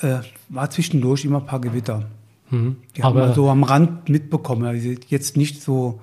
Äh, 0.00 0.20
war 0.48 0.70
zwischendurch 0.70 1.24
immer 1.24 1.38
ein 1.40 1.46
paar 1.46 1.60
Gewitter. 1.60 2.04
Mhm. 2.50 2.76
Die 2.96 3.02
haben 3.02 3.16
wir 3.16 3.34
so 3.34 3.48
am 3.50 3.62
Rand 3.62 4.08
mitbekommen. 4.08 4.64
Also 4.64 4.90
jetzt 5.08 5.36
nicht 5.36 5.62
so, 5.62 6.00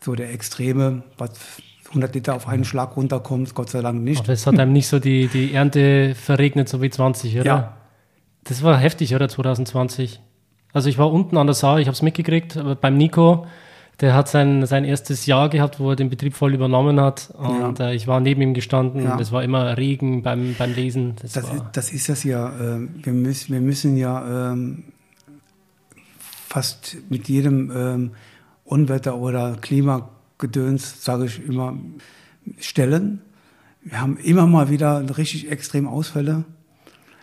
so 0.00 0.14
der 0.14 0.32
Extreme, 0.32 1.02
was 1.18 1.32
100 1.88 2.14
Liter 2.14 2.34
auf 2.34 2.48
einen 2.48 2.64
Schlag 2.64 2.96
runterkommt, 2.96 3.54
Gott 3.54 3.70
sei 3.70 3.82
Dank 3.82 4.02
nicht. 4.02 4.20
Aber 4.20 4.32
es 4.32 4.46
hat 4.46 4.58
einem 4.58 4.72
nicht 4.72 4.88
so 4.88 4.98
die, 4.98 5.26
die 5.28 5.52
Ernte 5.52 6.14
verregnet, 6.14 6.68
so 6.68 6.80
wie 6.80 6.90
20, 6.90 7.40
oder? 7.40 7.44
Ja. 7.44 7.76
Das 8.44 8.62
war 8.62 8.78
heftig, 8.78 9.14
oder, 9.14 9.28
2020? 9.28 10.20
Also 10.72 10.88
ich 10.88 10.98
war 10.98 11.12
unten 11.12 11.36
an 11.36 11.46
der 11.46 11.54
Saar, 11.54 11.80
ich 11.80 11.88
habe 11.88 11.94
es 11.94 12.02
mitgekriegt, 12.02 12.58
beim 12.80 12.96
Nico, 12.96 13.46
der 14.00 14.14
hat 14.14 14.28
sein, 14.28 14.64
sein 14.66 14.84
erstes 14.84 15.26
Jahr 15.26 15.48
gehabt, 15.48 15.78
wo 15.78 15.90
er 15.90 15.96
den 15.96 16.08
Betrieb 16.08 16.34
voll 16.34 16.54
übernommen 16.54 17.00
hat. 17.00 17.30
Und 17.36 17.78
ja. 17.78 17.90
äh, 17.90 17.94
ich 17.94 18.06
war 18.06 18.20
neben 18.20 18.40
ihm 18.40 18.54
gestanden. 18.54 19.04
Ja. 19.04 19.18
Es 19.18 19.30
war 19.30 19.44
immer 19.44 19.76
Regen 19.76 20.22
beim, 20.22 20.54
beim 20.58 20.74
Lesen. 20.74 21.16
Das, 21.20 21.32
das, 21.32 21.52
ist, 21.52 21.64
das 21.72 21.92
ist 21.92 22.08
das 22.08 22.24
ja. 22.24 22.48
Äh, 22.48 22.88
wir, 23.02 23.12
müssen, 23.12 23.52
wir 23.52 23.60
müssen 23.60 23.96
ja 23.96 24.52
ähm, 24.52 24.84
fast 26.48 26.96
mit 27.10 27.28
jedem 27.28 27.70
ähm, 27.74 28.10
Unwetter 28.64 29.16
oder 29.16 29.56
Klimagedöns, 29.60 31.04
sage 31.04 31.26
ich 31.26 31.44
immer, 31.44 31.76
stellen. 32.58 33.20
Wir 33.82 34.00
haben 34.00 34.16
immer 34.16 34.46
mal 34.46 34.70
wieder 34.70 35.04
richtig 35.16 35.50
extrem 35.50 35.86
Ausfälle. 35.86 36.44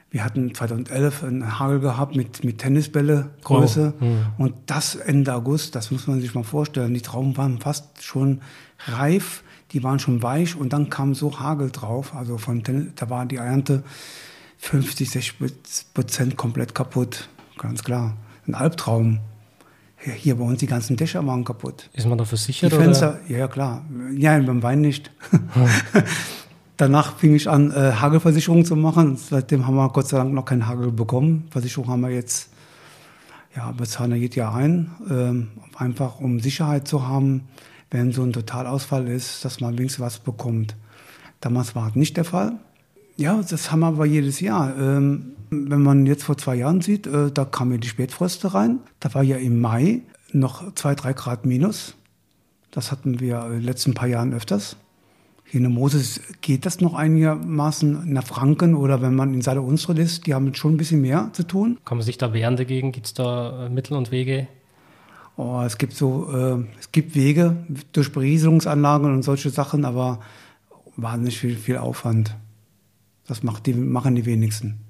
Wir 0.10 0.24
hatten 0.24 0.56
2011 0.56 1.24
einen 1.24 1.60
Hagel 1.60 1.80
gehabt 1.80 2.16
mit, 2.16 2.44
mit 2.44 2.60
Tennisbälle 2.60 3.30
Größe. 3.44 3.94
Oh. 4.00 4.04
Mhm. 4.04 4.26
Und 4.38 4.54
das 4.66 4.96
Ende 4.96 5.34
August, 5.34 5.76
das 5.76 5.92
muss 5.92 6.08
man 6.08 6.22
sich 6.22 6.34
mal 6.34 6.44
vorstellen. 6.44 6.94
Die 6.94 7.02
Trauben 7.02 7.36
waren 7.36 7.60
fast 7.60 8.04
schon 8.04 8.42
reif, 8.86 9.44
die 9.72 9.84
waren 9.84 10.00
schon 10.00 10.24
weich 10.24 10.56
und 10.56 10.72
dann 10.72 10.90
kam 10.90 11.14
so 11.14 11.40
Hagel 11.40 11.72
drauf. 11.72 12.16
Also 12.16 12.38
von 12.38 12.64
Tennis, 12.64 12.94
da 12.96 13.10
war 13.10 13.26
die 13.26 13.36
Ernte 13.36 13.84
50, 14.60 15.10
60 15.10 15.94
Prozent 15.94 16.38
komplett 16.38 16.74
kaputt. 16.74 17.28
Ganz 17.58 17.84
klar. 17.84 18.16
Ein 18.48 18.56
Albtraum. 18.56 19.20
Hier 20.00 20.36
bei 20.36 20.44
uns 20.44 20.60
die 20.60 20.68
ganzen 20.68 20.96
Dächer 20.96 21.26
waren 21.26 21.44
kaputt. 21.44 21.90
Ist 21.94 22.08
man 22.08 22.18
da 22.18 22.24
versichert? 22.24 22.72
Die 22.72 22.76
Fenster, 22.76 23.20
oder? 23.26 23.38
ja 23.38 23.48
klar. 23.48 23.84
Ja, 24.16 24.40
beim 24.40 24.64
Wein 24.64 24.82
nicht. 24.82 25.12
Hm. 25.32 25.42
Danach 26.78 27.18
fing 27.18 27.34
ich 27.34 27.50
an, 27.50 27.72
äh, 27.72 27.94
Hagelversicherung 27.94 28.64
zu 28.64 28.76
machen. 28.76 29.18
Seitdem 29.18 29.66
haben 29.66 29.76
wir 29.76 29.90
Gott 29.90 30.08
sei 30.08 30.18
Dank 30.18 30.32
noch 30.34 30.46
keinen 30.46 30.68
Hagel 30.68 30.92
bekommen. 30.92 31.48
Versicherung 31.50 31.90
haben 31.90 32.02
wir 32.02 32.12
jetzt, 32.12 32.50
ja, 33.56 33.72
bezahlen 33.72 34.12
wir 34.12 34.18
jedes 34.18 34.36
Jahr 34.36 34.56
ein. 34.56 34.92
Ähm, 35.10 35.48
einfach 35.76 36.20
um 36.20 36.40
Sicherheit 36.40 36.88
zu 36.88 37.08
haben, 37.08 37.48
wenn 37.90 38.12
so 38.12 38.22
ein 38.22 38.32
Totalausfall 38.32 39.08
ist, 39.08 39.44
dass 39.44 39.60
man 39.60 39.76
wenigstens 39.78 40.06
was 40.06 40.20
bekommt. 40.20 40.76
Damals 41.42 41.76
war 41.76 41.90
es 41.90 41.96
nicht 41.96 42.16
der 42.16 42.26
Fall. 42.26 42.54
Ja, 43.16 43.42
das 43.42 43.72
haben 43.72 43.80
wir 43.80 43.88
aber 43.88 44.06
jedes 44.06 44.40
Jahr. 44.40 44.78
Ähm, 44.78 45.34
wenn 45.50 45.82
man 45.82 46.06
jetzt 46.06 46.24
vor 46.24 46.38
zwei 46.38 46.56
Jahren 46.56 46.82
sieht, 46.82 47.08
äh, 47.08 47.32
da 47.32 47.46
kamen 47.46 47.80
die 47.80 47.88
Spätfröste 47.88 48.54
rein. 48.54 48.80
Da 49.00 49.12
war 49.16 49.24
ja 49.24 49.38
im 49.38 49.60
Mai 49.60 50.02
noch 50.32 50.76
zwei, 50.76 50.94
drei 50.94 51.14
Grad 51.14 51.44
minus. 51.44 51.96
Das 52.70 52.92
hatten 52.92 53.20
wir 53.20 53.46
in 53.46 53.54
den 53.54 53.64
letzten 53.64 53.96
paar 53.96 54.08
Jahren 54.08 54.34
öfters. 54.34 54.78
Hier 55.50 55.62
in 55.62 55.72
Moses 55.72 56.20
geht 56.42 56.66
das 56.66 56.82
noch 56.82 56.94
einigermaßen 56.94 58.12
nach 58.12 58.26
Franken 58.26 58.76
oder 58.76 59.02
wenn 59.02 59.16
man 59.16 59.34
in 59.34 59.42
Saale 59.42 59.62
Unstrut 59.62 59.98
ist, 59.98 60.28
die 60.28 60.34
haben 60.34 60.54
schon 60.54 60.74
ein 60.74 60.78
bisschen 60.78 61.00
mehr 61.00 61.30
zu 61.32 61.44
tun. 61.44 61.78
Kann 61.86 61.98
man 61.98 62.06
sich 62.06 62.18
da 62.18 62.34
wehren 62.34 62.58
dagegen? 62.58 62.92
Gibt 62.92 63.06
es 63.06 63.14
da 63.14 63.68
äh, 63.68 63.70
Mittel 63.70 63.96
und 63.96 64.12
Wege? 64.12 64.50
Oh, 65.38 65.62
es 65.66 65.78
gibt 65.78 65.94
so, 65.94 66.30
äh, 66.34 66.66
es 66.78 66.92
gibt 66.92 67.16
Wege 67.16 67.56
durch 67.94 68.12
Berieselungsanlagen 68.12 69.14
und 69.14 69.24
solche 69.24 69.50
Sachen, 69.50 69.86
aber 69.86 70.20
wahnsinnig 70.98 71.40
viel, 71.40 71.56
viel 71.56 71.78
Aufwand. 71.78 72.36
Das 73.26 73.42
macht 73.42 73.68
die, 73.68 73.74
machen 73.74 74.16
die 74.16 74.26
wenigsten. 74.26 74.82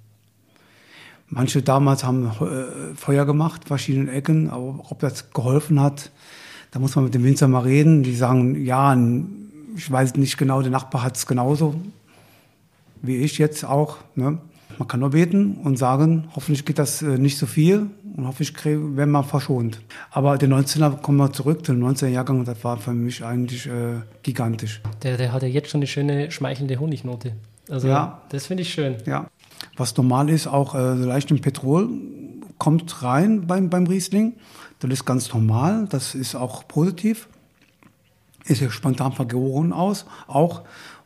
Manche 1.29 1.61
damals 1.61 2.03
haben 2.03 2.31
äh, 2.41 2.95
Feuer 2.95 3.25
gemacht, 3.25 3.65
verschiedene 3.67 4.11
Ecken, 4.11 4.49
aber 4.49 4.89
ob 4.89 4.99
das 5.01 5.29
geholfen 5.31 5.79
hat, 5.79 6.11
da 6.71 6.79
muss 6.79 6.95
man 6.95 7.05
mit 7.05 7.13
dem 7.13 7.23
Winzer 7.23 7.47
mal 7.47 7.61
reden. 7.61 8.01
Die 8.01 8.15
sagen, 8.15 8.65
ja, 8.65 8.95
ich 9.77 9.91
weiß 9.91 10.15
nicht 10.15 10.37
genau, 10.37 10.61
der 10.61 10.71
Nachbar 10.71 11.03
hat 11.03 11.15
es 11.15 11.25
genauso 11.25 11.75
wie 13.01 13.17
ich 13.17 13.37
jetzt 13.37 13.63
auch. 13.63 13.97
Ne? 14.15 14.39
Man 14.77 14.87
kann 14.87 14.99
nur 14.99 15.11
beten 15.11 15.57
und 15.63 15.77
sagen, 15.77 16.27
hoffentlich 16.35 16.65
geht 16.65 16.77
das 16.77 17.01
äh, 17.01 17.17
nicht 17.17 17.37
so 17.37 17.45
viel 17.45 17.89
und 18.15 18.27
hoffentlich 18.27 18.53
werden 18.65 19.11
wir 19.11 19.23
verschont. 19.23 19.81
Aber 20.11 20.37
der 20.37 20.49
19er, 20.49 21.01
kommen 21.01 21.17
wir 21.17 21.31
zurück, 21.31 21.63
der 21.63 21.75
19er 21.75 22.07
Jahrgang, 22.07 22.43
das 22.45 22.63
war 22.63 22.77
für 22.77 22.93
mich 22.93 23.23
eigentlich 23.23 23.65
äh, 23.67 24.01
gigantisch. 24.23 24.81
Der, 25.03 25.17
der 25.17 25.31
hat 25.31 25.41
ja 25.41 25.47
jetzt 25.47 25.69
schon 25.69 25.79
eine 25.79 25.87
schöne, 25.87 26.31
schmeichelnde 26.31 26.79
Honignote. 26.79 27.33
Also 27.69 27.87
ja. 27.87 28.21
das 28.29 28.47
finde 28.47 28.63
ich 28.63 28.73
schön. 28.73 28.97
Ja. 29.05 29.27
Was 29.75 29.95
normal 29.97 30.29
ist, 30.29 30.47
auch 30.47 30.75
äh, 30.75 30.97
so 30.97 31.05
leicht 31.05 31.31
im 31.31 31.41
Petrol 31.41 31.89
kommt 32.57 33.03
rein 33.03 33.47
beim, 33.47 33.69
beim 33.69 33.87
Riesling. 33.87 34.33
Das 34.79 34.91
ist 34.91 35.05
ganz 35.05 35.33
normal, 35.33 35.87
das 35.89 36.13
ist 36.13 36.35
auch 36.35 36.67
positiv. 36.67 37.27
Ist 38.47 38.61
ja 38.61 38.69
spontan 38.69 39.13
vergoren 39.13 39.73
aus, 39.73 40.05
auch. 40.27 40.63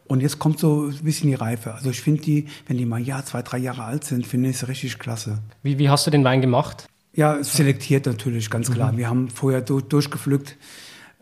Und 0.08 0.21
jetzt 0.21 0.39
kommt 0.39 0.60
so 0.60 0.88
ein 0.88 1.04
bisschen 1.04 1.30
die 1.30 1.36
Reife. 1.36 1.73
Also 1.73 1.89
ich 1.89 2.01
finde 2.01 2.21
die, 2.21 2.47
wenn 2.67 2.77
die 2.77 2.86
mal 2.86 2.99
ja 2.99 3.23
zwei, 3.23 3.41
drei 3.41 3.58
Jahre 3.58 3.84
alt 3.84 4.04
sind, 4.04 4.27
finde 4.27 4.49
ich 4.49 4.58
es 4.58 4.67
richtig 4.67 4.99
klasse. 4.99 5.39
Wie, 5.63 5.80
wie 5.80 5.89
hast 5.89 6.06
du 6.06 6.12
den 6.12 6.23
Wein 6.23 6.41
gemacht? 6.41 6.88
Ja, 7.13 7.43
selektiert 7.43 8.06
natürlich, 8.06 8.49
ganz 8.49 8.71
klar. 8.71 8.91
Mhm. 8.91 8.97
Wir 8.97 9.10
haben 9.10 9.30
vorher 9.30 9.62
durch, 9.62 9.84
durchgepflückt. 9.84 10.58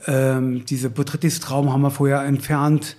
Ähm, 0.08 0.66
diese 0.66 0.90
Botrytis-Traum 0.90 1.72
haben 1.72 1.82
wir 1.82 1.92
vorher 1.92 2.24
entfernt 2.24 2.96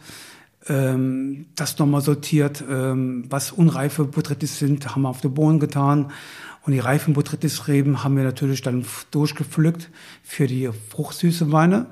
ähm, 0.68 1.46
das 1.56 1.78
nochmal 1.78 2.02
sortiert, 2.02 2.62
ähm, 2.68 3.24
was 3.28 3.52
unreife 3.52 4.04
Botrytis 4.04 4.58
sind, 4.58 4.94
haben 4.94 5.02
wir 5.02 5.08
auf 5.08 5.20
den 5.20 5.34
Bohnen 5.34 5.58
getan. 5.58 6.12
Und 6.62 6.72
die 6.72 6.78
reifen 6.78 7.14
Botrytis-Reben 7.14 8.04
haben 8.04 8.16
wir 8.16 8.24
natürlich 8.24 8.60
dann 8.60 8.84
durchgepflückt 9.10 9.90
für 10.22 10.46
die 10.46 10.68
fruchtsüße 10.90 11.50
Weine. 11.52 11.86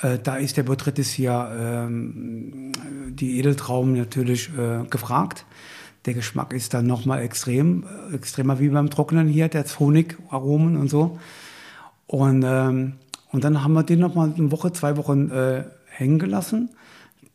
Äh, 0.00 0.18
da 0.22 0.36
ist 0.36 0.56
der 0.56 0.62
Botrytis 0.62 1.10
hier, 1.10 1.50
ähm, 1.58 2.72
die 3.10 3.38
Edeltrauben 3.38 3.94
natürlich 3.94 4.50
äh, 4.56 4.84
gefragt. 4.88 5.44
Der 6.06 6.14
Geschmack 6.14 6.52
ist 6.52 6.74
dann 6.74 6.86
nochmal 6.86 7.22
extrem, 7.22 7.84
äh, 8.10 8.14
extremer 8.14 8.58
wie 8.60 8.68
beim 8.68 8.90
Trocknen 8.90 9.28
hier, 9.28 9.48
der 9.48 9.64
Honig, 9.78 10.16
Aromen 10.30 10.76
und 10.76 10.88
so. 10.88 11.18
Und, 12.06 12.44
ähm, 12.46 12.94
und 13.32 13.44
dann 13.44 13.62
haben 13.62 13.74
wir 13.74 13.82
den 13.82 13.98
nochmal 13.98 14.32
eine 14.36 14.50
Woche, 14.50 14.72
zwei 14.72 14.96
Wochen 14.96 15.30
äh, 15.30 15.64
hängen 15.86 16.18
gelassen 16.18 16.70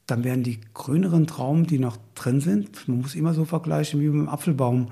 dann 0.07 0.23
werden 0.23 0.43
die 0.43 0.59
grüneren 0.73 1.27
Trauben, 1.27 1.65
die 1.65 1.79
noch 1.79 1.97
drin 2.15 2.41
sind, 2.41 2.87
man 2.87 3.01
muss 3.01 3.15
immer 3.15 3.33
so 3.33 3.45
vergleichen 3.45 4.01
wie 4.01 4.09
beim 4.09 4.29
Apfelbaum. 4.29 4.89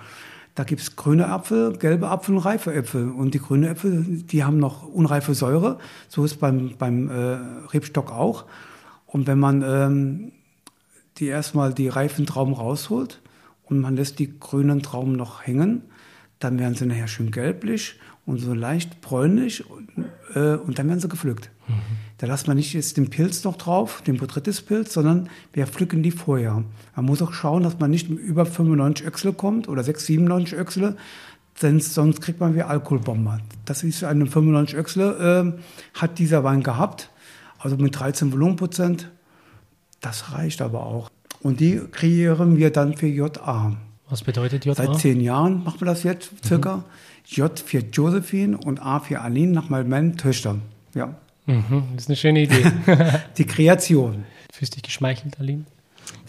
Da 0.55 0.63
gibt 0.63 0.81
es 0.81 0.95
grüne 0.95 1.27
Apfel, 1.27 1.77
gelbe 1.77 2.09
Apfel 2.09 2.35
und 2.35 2.41
reife 2.41 2.73
Äpfel. 2.73 3.09
Und 3.09 3.33
die 3.33 3.39
grünen 3.39 3.63
Äpfel, 3.63 4.03
die 4.03 4.43
haben 4.43 4.57
noch 4.57 4.87
unreife 4.87 5.33
Säure. 5.33 5.79
So 6.09 6.25
ist 6.25 6.39
beim, 6.39 6.75
beim 6.77 7.09
äh, 7.09 7.37
Rebstock 7.73 8.11
auch. 8.11 8.45
Und 9.05 9.27
wenn 9.27 9.39
man 9.39 9.61
ähm, 9.61 10.31
die 11.17 11.27
erstmal 11.27 11.73
die 11.73 11.87
reifen 11.87 12.25
Trauben 12.25 12.53
rausholt 12.53 13.21
und 13.63 13.79
man 13.79 13.95
lässt 13.95 14.19
die 14.19 14.39
grünen 14.39 14.81
Trauben 14.81 15.13
noch 15.13 15.45
hängen, 15.45 15.83
dann 16.39 16.59
werden 16.59 16.75
sie 16.75 16.85
nachher 16.85 17.07
schön 17.07 17.31
gelblich 17.31 17.99
und 18.25 18.39
so 18.39 18.53
leicht 18.53 19.01
bräunlich 19.01 19.69
und, 19.69 19.89
äh, 20.33 20.55
und 20.55 20.79
dann 20.79 20.87
werden 20.87 20.99
sie 20.99 21.09
gepflückt. 21.09 21.49
Mhm. 21.67 21.90
Da 22.21 22.27
lässt 22.27 22.47
man 22.47 22.55
nicht 22.55 22.73
jetzt 22.73 22.97
den 22.97 23.09
Pilz 23.09 23.43
noch 23.45 23.57
drauf, 23.57 24.03
den 24.05 24.17
Botrytis-Pilz, 24.17 24.93
sondern 24.93 25.27
wir 25.53 25.65
pflücken 25.65 26.03
die 26.03 26.11
vorher. 26.11 26.63
Man 26.95 27.05
muss 27.05 27.19
auch 27.23 27.33
schauen, 27.33 27.63
dass 27.63 27.79
man 27.79 27.89
nicht 27.89 28.09
über 28.09 28.45
95 28.45 29.07
Öchsel 29.07 29.33
kommt 29.33 29.67
oder 29.67 29.83
6, 29.83 30.05
97 30.05 30.55
Öchsel, 30.55 30.97
denn 31.63 31.79
sonst 31.79 32.21
kriegt 32.21 32.39
man 32.39 32.53
wie 32.53 32.61
Alkoholbomber. 32.61 33.39
Das 33.65 33.81
ist 33.81 34.03
eine 34.03 34.27
95 34.27 34.77
Öchsel, 34.77 35.55
äh, 35.57 35.99
hat 35.99 36.19
dieser 36.19 36.43
Wein 36.43 36.61
gehabt, 36.61 37.09
also 37.57 37.75
mit 37.77 37.99
13 37.99 38.31
Volumenprozent. 38.31 39.09
Das 39.99 40.31
reicht 40.31 40.61
aber 40.61 40.85
auch. 40.85 41.09
Und 41.41 41.59
die 41.59 41.81
kreieren 41.91 42.55
wir 42.55 42.69
dann 42.69 42.95
für 42.95 43.07
JA. 43.07 43.75
Was 44.11 44.21
bedeutet 44.21 44.63
JA? 44.63 44.75
Seit 44.75 44.99
zehn 44.99 45.21
Jahren 45.21 45.63
machen 45.63 45.81
wir 45.81 45.85
das 45.87 46.03
jetzt 46.03 46.29
circa. 46.45 46.77
Mhm. 46.77 46.83
J 47.25 47.59
für 47.59 47.79
Josephine 47.79 48.59
und 48.59 48.79
A 48.79 48.99
für 48.99 49.21
Aline 49.21 49.53
nach 49.53 49.69
meinen 49.69 50.17
Töchtern. 50.17 50.61
Ja. 50.93 51.15
Mhm, 51.45 51.83
das 51.95 52.03
ist 52.03 52.09
eine 52.09 52.15
schöne 52.15 52.41
Idee. 52.41 52.71
Die 53.37 53.45
Kreation. 53.45 54.25
Fühlst 54.53 54.73
du 54.73 54.75
dich 54.75 54.83
geschmeichelt, 54.83 55.39
Aline? 55.39 55.65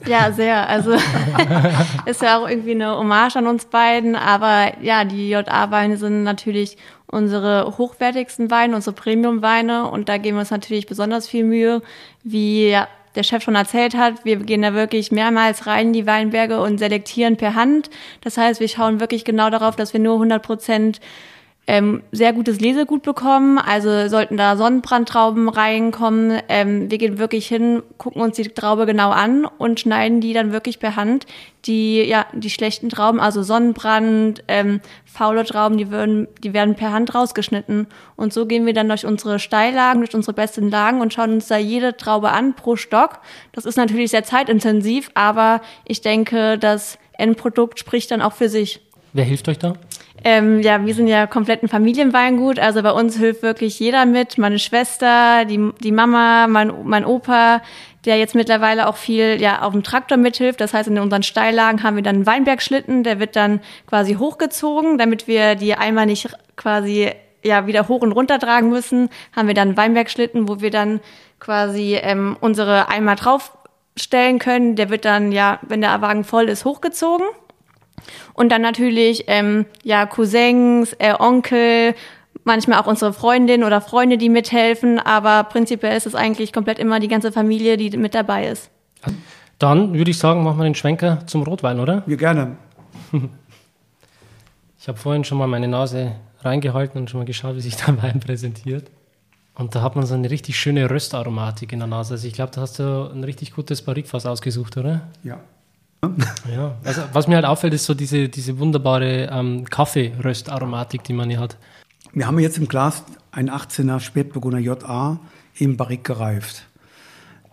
Ja, 0.06 0.32
sehr. 0.32 0.68
Also 0.68 0.92
ist 2.06 2.22
ja 2.22 2.38
auch 2.38 2.48
irgendwie 2.48 2.72
eine 2.72 2.96
Hommage 2.96 3.36
an 3.36 3.46
uns 3.46 3.66
beiden. 3.66 4.16
Aber 4.16 4.72
ja, 4.82 5.04
die 5.04 5.28
JA-Weine 5.28 5.96
sind 5.96 6.24
natürlich 6.24 6.76
unsere 7.06 7.76
hochwertigsten 7.78 8.50
Weine, 8.50 8.74
unsere 8.74 8.94
Premium-Weine. 8.96 9.88
Und 9.88 10.08
da 10.08 10.18
geben 10.18 10.36
wir 10.36 10.40
uns 10.40 10.50
natürlich 10.50 10.86
besonders 10.86 11.28
viel 11.28 11.44
Mühe, 11.44 11.82
wie 12.24 12.76
der 13.14 13.22
Chef 13.22 13.42
schon 13.42 13.54
erzählt 13.54 13.94
hat. 13.94 14.24
Wir 14.24 14.36
gehen 14.36 14.62
da 14.62 14.74
wirklich 14.74 15.12
mehrmals 15.12 15.66
rein 15.66 15.88
in 15.88 15.92
die 15.92 16.06
Weinberge 16.06 16.60
und 16.60 16.78
selektieren 16.78 17.36
per 17.36 17.54
Hand. 17.54 17.90
Das 18.22 18.36
heißt, 18.38 18.60
wir 18.60 18.68
schauen 18.68 19.00
wirklich 19.00 19.24
genau 19.24 19.50
darauf, 19.50 19.76
dass 19.76 19.92
wir 19.92 20.00
nur 20.00 20.14
100 20.14 20.42
Prozent 20.42 21.00
ähm, 21.66 22.02
sehr 22.10 22.32
gutes 22.32 22.60
Lesegut 22.60 23.02
bekommen. 23.02 23.58
Also 23.58 24.08
sollten 24.08 24.36
da 24.36 24.56
Sonnenbrandtrauben 24.56 25.48
reinkommen. 25.48 26.40
Ähm, 26.48 26.90
wir 26.90 26.98
gehen 26.98 27.18
wirklich 27.18 27.46
hin, 27.46 27.82
gucken 27.98 28.20
uns 28.20 28.36
die 28.36 28.48
Traube 28.48 28.84
genau 28.84 29.10
an 29.10 29.44
und 29.44 29.78
schneiden 29.78 30.20
die 30.20 30.32
dann 30.32 30.52
wirklich 30.52 30.80
per 30.80 30.96
Hand. 30.96 31.26
Die, 31.66 32.02
ja, 32.02 32.26
die 32.32 32.50
schlechten 32.50 32.88
Trauben, 32.88 33.20
also 33.20 33.44
Sonnenbrand, 33.44 34.42
ähm, 34.48 34.80
faule 35.04 35.44
Trauben, 35.44 35.78
die 35.78 35.92
werden, 35.92 36.26
die 36.42 36.52
werden 36.52 36.74
per 36.74 36.90
Hand 36.90 37.14
rausgeschnitten. 37.14 37.86
Und 38.16 38.32
so 38.32 38.46
gehen 38.46 38.66
wir 38.66 38.74
dann 38.74 38.88
durch 38.88 39.06
unsere 39.06 39.38
Steillagen, 39.38 40.00
durch 40.00 40.14
unsere 40.16 40.32
besten 40.32 40.68
Lagen 40.70 41.00
und 41.00 41.12
schauen 41.12 41.34
uns 41.34 41.46
da 41.46 41.58
jede 41.58 41.96
Traube 41.96 42.30
an 42.30 42.54
pro 42.54 42.74
Stock. 42.74 43.20
Das 43.52 43.64
ist 43.64 43.76
natürlich 43.76 44.10
sehr 44.10 44.24
zeitintensiv, 44.24 45.10
aber 45.14 45.60
ich 45.84 46.00
denke, 46.00 46.58
das 46.58 46.98
Endprodukt 47.16 47.78
spricht 47.78 48.10
dann 48.10 48.22
auch 48.22 48.32
für 48.32 48.48
sich. 48.48 48.80
Wer 49.12 49.24
hilft 49.24 49.48
euch 49.48 49.58
da? 49.58 49.74
Ähm, 50.24 50.60
ja, 50.60 50.84
wir 50.86 50.94
sind 50.94 51.08
ja 51.08 51.26
komplett 51.26 51.62
ein 51.62 51.68
Familienweingut, 51.68 52.58
also 52.58 52.82
bei 52.82 52.92
uns 52.92 53.16
hilft 53.18 53.42
wirklich 53.42 53.80
jeder 53.80 54.06
mit. 54.06 54.38
Meine 54.38 54.58
Schwester, 54.58 55.44
die, 55.44 55.70
die 55.80 55.90
Mama, 55.90 56.46
mein, 56.46 56.72
mein 56.84 57.04
Opa, 57.04 57.60
der 58.04 58.18
jetzt 58.18 58.34
mittlerweile 58.34 58.88
auch 58.88 58.96
viel 58.96 59.40
ja 59.40 59.62
auf 59.62 59.72
dem 59.72 59.82
Traktor 59.82 60.18
mithilft. 60.18 60.60
Das 60.60 60.74
heißt, 60.74 60.88
in 60.88 60.98
unseren 60.98 61.22
Steillagen 61.22 61.82
haben 61.82 61.96
wir 61.96 62.02
dann 62.02 62.16
einen 62.16 62.26
Weinbergschlitten, 62.26 63.02
der 63.02 63.18
wird 63.20 63.36
dann 63.36 63.60
quasi 63.86 64.14
hochgezogen, 64.14 64.98
damit 64.98 65.26
wir 65.26 65.56
die 65.56 65.74
Eimer 65.74 66.06
nicht 66.06 66.28
quasi 66.56 67.10
ja 67.44 67.66
wieder 67.66 67.88
hoch 67.88 68.02
und 68.02 68.12
runter 68.12 68.38
tragen 68.38 68.68
müssen. 68.68 69.08
Haben 69.34 69.48
wir 69.48 69.54
dann 69.54 69.68
einen 69.68 69.76
Weinbergschlitten, 69.76 70.48
wo 70.48 70.60
wir 70.60 70.70
dann 70.70 71.00
quasi 71.40 71.98
ähm, 72.00 72.36
unsere 72.40 72.88
Eimer 72.88 73.16
draufstellen 73.16 74.38
können. 74.38 74.76
Der 74.76 74.90
wird 74.90 75.04
dann 75.04 75.32
ja, 75.32 75.58
wenn 75.62 75.80
der 75.80 76.00
Wagen 76.00 76.24
voll 76.24 76.48
ist, 76.48 76.64
hochgezogen. 76.64 77.26
Und 78.34 78.50
dann 78.50 78.62
natürlich 78.62 79.24
ähm, 79.26 79.66
ja 79.82 80.06
Cousins, 80.06 80.94
äh, 80.98 81.14
Onkel, 81.18 81.94
manchmal 82.44 82.80
auch 82.80 82.86
unsere 82.86 83.12
Freundin 83.12 83.64
oder 83.64 83.80
Freunde, 83.80 84.18
die 84.18 84.28
mithelfen. 84.28 84.98
Aber 84.98 85.44
prinzipiell 85.44 85.96
ist 85.96 86.06
es 86.06 86.14
eigentlich 86.14 86.52
komplett 86.52 86.78
immer 86.78 87.00
die 87.00 87.08
ganze 87.08 87.32
Familie, 87.32 87.76
die 87.76 87.96
mit 87.96 88.14
dabei 88.14 88.48
ist. 88.48 88.70
Dann 89.58 89.94
würde 89.94 90.10
ich 90.10 90.18
sagen, 90.18 90.42
machen 90.42 90.58
wir 90.58 90.64
den 90.64 90.74
Schwenker 90.74 91.26
zum 91.26 91.42
Rotwein, 91.42 91.78
oder? 91.80 92.02
Wir 92.06 92.16
gerne. 92.16 92.56
Ich 94.82 94.88
habe 94.88 94.98
vorhin 94.98 95.22
schon 95.22 95.38
mal 95.38 95.46
meine 95.46 95.68
Nase 95.68 96.16
reingehalten 96.40 97.00
und 97.00 97.08
schon 97.08 97.20
mal 97.20 97.24
geschaut, 97.24 97.54
wie 97.54 97.60
sich 97.60 97.76
der 97.76 98.02
Wein 98.02 98.18
präsentiert. 98.18 98.90
Und 99.54 99.76
da 99.76 99.82
hat 99.82 99.94
man 99.94 100.06
so 100.06 100.14
eine 100.14 100.28
richtig 100.28 100.58
schöne 100.58 100.90
Röstaromatik 100.90 101.72
in 101.72 101.78
der 101.78 101.86
Nase. 101.86 102.14
Also 102.14 102.26
ich 102.26 102.34
glaube, 102.34 102.50
da 102.52 102.62
hast 102.62 102.80
du 102.80 103.08
ein 103.12 103.22
richtig 103.22 103.54
gutes 103.54 103.82
Barrikfass 103.82 104.26
ausgesucht, 104.26 104.76
oder? 104.76 105.02
Ja. 105.22 105.38
Ja. 106.52 106.76
Also 106.82 107.02
was 107.12 107.28
mir 107.28 107.36
halt 107.36 107.44
auffällt, 107.44 107.74
ist 107.74 107.84
so 107.84 107.94
diese, 107.94 108.28
diese 108.28 108.58
wunderbare 108.58 109.28
ähm, 109.30 109.64
Kaffee-Röstaromatik, 109.64 111.04
die 111.04 111.12
man 111.12 111.30
hier 111.30 111.38
hat. 111.38 111.56
Wir 112.12 112.26
haben 112.26 112.38
jetzt 112.40 112.58
im 112.58 112.66
Glas 112.66 113.04
ein 113.30 113.48
18er 113.48 114.00
Spätburgunder 114.00 114.58
JA 114.58 115.20
im 115.54 115.76
Barrik 115.76 116.04
gereift. 116.04 116.66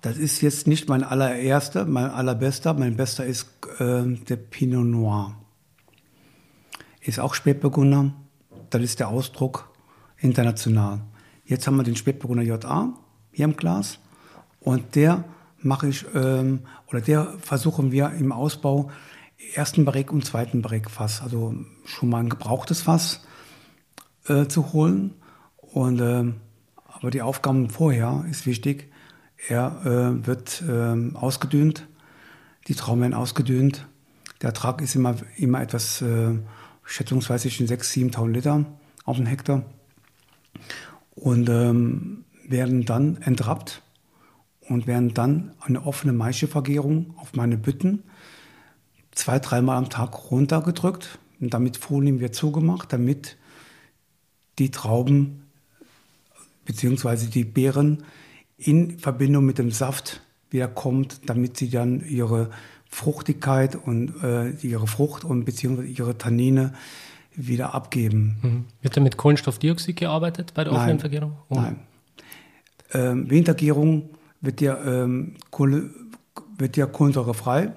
Das 0.02 0.18
ist 0.18 0.42
jetzt 0.42 0.68
nicht 0.68 0.90
mein 0.90 1.04
allererster, 1.04 1.86
mein 1.86 2.10
allerbester. 2.10 2.74
Mein 2.74 2.96
bester 2.96 3.26
ist 3.26 3.50
äh, 3.80 4.04
der 4.06 4.38
Pinot 4.38 4.86
Noir. 4.86 5.36
Ist 7.02 7.20
auch 7.20 7.36
Spätburgunder. 7.36 8.12
Das 8.70 8.82
ist 8.82 9.00
der 9.00 9.10
Ausdruck 9.10 9.70
international. 10.18 11.02
Jetzt 11.46 11.68
haben 11.68 11.78
wir 11.78 11.84
den 11.84 11.96
Spätburgunder 11.96 12.44
JA 12.44 12.94
hier 13.32 13.46
im 13.46 13.56
Glas 13.56 14.00
und 14.60 14.96
der 14.96 15.24
mache 15.62 15.88
ich 15.88 16.06
ähm, 16.14 16.62
oder 16.88 17.02
der 17.02 17.34
versuchen 17.42 17.92
wir 17.92 18.12
im 18.12 18.32
Ausbau 18.32 18.90
ersten 19.56 19.86
Barrik 19.86 20.12
und 20.12 20.26
zweiten 20.26 20.62
Barrikfass, 20.62 21.22
also 21.22 21.56
schon 21.86 22.10
mal 22.10 22.20
ein 22.20 22.30
gebrauchtes 22.30 22.82
Fass 22.82 23.26
äh, 24.28 24.48
zu 24.48 24.74
holen. 24.74 25.16
Und 25.58 26.02
ähm, 26.02 26.36
aber 26.86 27.12
die 27.12 27.22
Aufgaben 27.22 27.70
vorher 27.70 28.26
ist 28.30 28.46
wichtig. 28.46 28.92
Er 29.48 29.82
äh, 29.86 30.28
wird 30.28 30.62
ähm, 30.68 31.16
ausgedünnt, 31.16 31.88
die 32.68 32.76
Trauben 32.76 33.02
werden 33.02 33.14
ausgedünnt. 33.14 33.88
Der 34.42 34.50
Ertrag 34.50 34.82
ist 34.82 34.96
immer, 34.96 35.16
immer 35.38 35.62
etwas 35.62 36.02
äh, 36.02 36.38
schätzungsweise 36.84 37.44
zwischen 37.44 37.68
6.000, 37.68 38.14
7.000 38.16 38.32
Liter 38.32 38.66
auf 39.06 39.18
den 39.18 39.26
Hektar 39.26 39.64
und 41.16 41.50
ähm, 41.50 42.26
werden 42.48 42.86
dann 42.86 43.22
entrappt 43.22 43.82
und 44.70 44.88
werden 44.88 45.14
dann 45.14 45.52
eine 45.60 45.86
offene 45.86 46.14
Maischevergärung 46.14 47.14
auf 47.18 47.34
meine 47.34 47.58
Bütten 47.58 48.04
zwei, 49.12 49.40
dreimal 49.40 49.78
am 49.78 49.90
Tag 49.90 50.32
runtergedrückt 50.32 51.20
und 51.42 51.54
damit 51.54 51.78
Folien 51.78 52.20
wird 52.20 52.36
zugemacht, 52.36 52.94
damit 52.94 53.38
die 54.60 54.72
Trauben 54.72 55.44
bzw. 56.66 57.28
die 57.28 57.44
Beeren 57.44 58.04
in 58.58 59.00
Verbindung 59.00 59.46
mit 59.46 59.58
dem 59.58 59.72
Saft 59.72 60.22
wieder 60.50 60.68
kommt, 60.68 61.30
damit 61.30 61.58
sie 61.58 61.70
dann 61.70 62.04
ihre 62.06 62.50
Fruchtigkeit 62.90 63.76
und 63.76 64.24
äh, 64.24 64.50
ihre 64.66 64.88
Frucht 64.88 65.24
und 65.24 65.46
beziehungsweise 65.46 65.88
ihre 65.88 66.18
Tannine 66.18 66.74
wieder 67.36 67.74
abgeben. 67.74 68.38
Mhm. 68.42 68.66
Wird 68.82 68.98
da 68.98 69.02
mit 69.02 69.16
Kohlenstoffdioxid 69.16 69.96
gearbeitet 69.96 70.54
bei 70.54 70.64
der 70.64 70.74
offenen 70.74 71.00
Vergärung? 71.00 71.38
Oh. 71.50 71.56
Nein. 71.56 71.80
Ähm, 72.92 73.30
Wintergärung 73.30 74.10
wird 74.42 74.62
ja, 74.62 74.78
ähm, 74.84 75.36
Kohle, 75.52 75.90
wird 76.58 76.78
ja 76.78 76.86
kohlensäurefrei, 76.86 77.74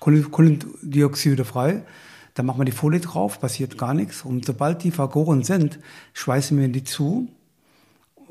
Kohle- 0.00 0.22
Kohlendioxide 0.22 1.44
frei. 1.44 1.84
Da 2.34 2.42
machen 2.42 2.60
wir 2.60 2.64
die 2.66 2.72
Folie 2.72 3.00
drauf, 3.00 3.40
passiert 3.40 3.78
gar 3.78 3.94
nichts. 3.94 4.22
Und 4.22 4.44
sobald 4.44 4.84
die 4.84 4.90
vergoren 4.90 5.42
sind, 5.42 5.78
schweißen 6.12 6.58
wir 6.58 6.68
die 6.68 6.84
zu 6.84 7.28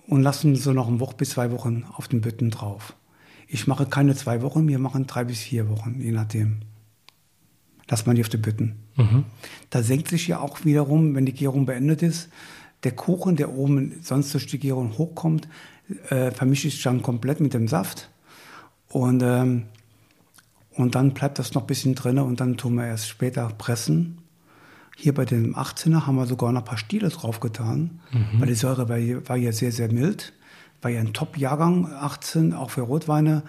und 0.08 0.22
lassen 0.22 0.56
so 0.56 0.74
noch 0.74 0.88
eine 0.88 1.00
Woche 1.00 1.16
bis 1.18 1.32
zwei 1.32 1.52
Wochen 1.52 1.86
auf 1.92 2.08
den 2.08 2.22
Bütten 2.22 2.52
drauf. 2.52 2.96
Ich 3.48 3.66
mache 3.66 3.88
keine 3.88 4.16
zwei 4.16 4.44
Wochen, 4.44 4.68
wir 4.68 4.78
machen 4.78 5.08
drei 5.08 5.24
bis 5.24 5.40
vier 5.40 5.70
Wochen, 5.70 6.00
je 6.00 6.12
nachdem. 6.12 6.58
Lass 7.88 8.06
man 8.06 8.16
die 8.16 8.22
auf 8.22 8.30
die 8.30 8.38
Bütten. 8.38 8.76
Da 9.70 9.82
senkt 9.84 10.08
sich 10.10 10.28
ja 10.28 10.40
auch 10.40 10.66
wiederum, 10.66 11.16
wenn 11.16 11.26
die 11.26 11.34
Gärung 11.34 11.66
beendet 11.66 12.02
ist, 12.04 12.30
der 12.84 12.92
Kuchen, 12.92 13.36
der 13.36 13.54
oben 13.54 14.00
sonst 14.02 14.34
durch 14.34 14.46
die 14.46 14.60
Gärung 14.60 14.98
hochkommt, 14.98 15.48
äh, 16.10 16.32
vermischt 16.32 16.64
sich 16.64 16.82
dann 16.84 17.02
komplett 17.02 17.40
mit 17.40 17.54
dem 17.54 17.68
Saft. 17.68 18.10
Und, 18.90 19.22
ähm, 19.24 19.64
und 20.72 20.96
dann 20.96 21.14
bleibt 21.14 21.40
das 21.40 21.54
noch 21.54 21.64
ein 21.64 21.68
bisschen 21.68 21.96
drin 21.96 22.20
und 22.20 22.40
dann 22.40 22.58
tun 22.58 22.76
wir 22.76 22.86
erst 22.88 23.08
später 23.08 23.48
pressen. 23.58 24.20
Hier 24.98 25.14
bei 25.14 25.26
dem 25.26 25.56
18er 25.56 26.06
haben 26.06 26.16
wir 26.16 26.26
sogar 26.26 26.52
noch 26.52 26.62
ein 26.62 26.66
paar 26.66 26.78
Stiele 26.78 27.10
drauf 27.10 27.42
getan, 27.42 28.00
weil 28.40 28.48
die 28.48 28.56
Säure 28.56 28.88
war 28.88 28.98
war 29.28 29.38
hier 29.38 29.52
sehr, 29.52 29.74
sehr 29.74 29.92
mild. 29.92 30.32
War 30.82 30.90
ja 30.90 31.02
ein 31.02 31.14
Top-Jahrgang, 31.14 31.92
18, 31.92 32.54
auch 32.54 32.70
für 32.70 32.82
Rotweine. 32.82 33.44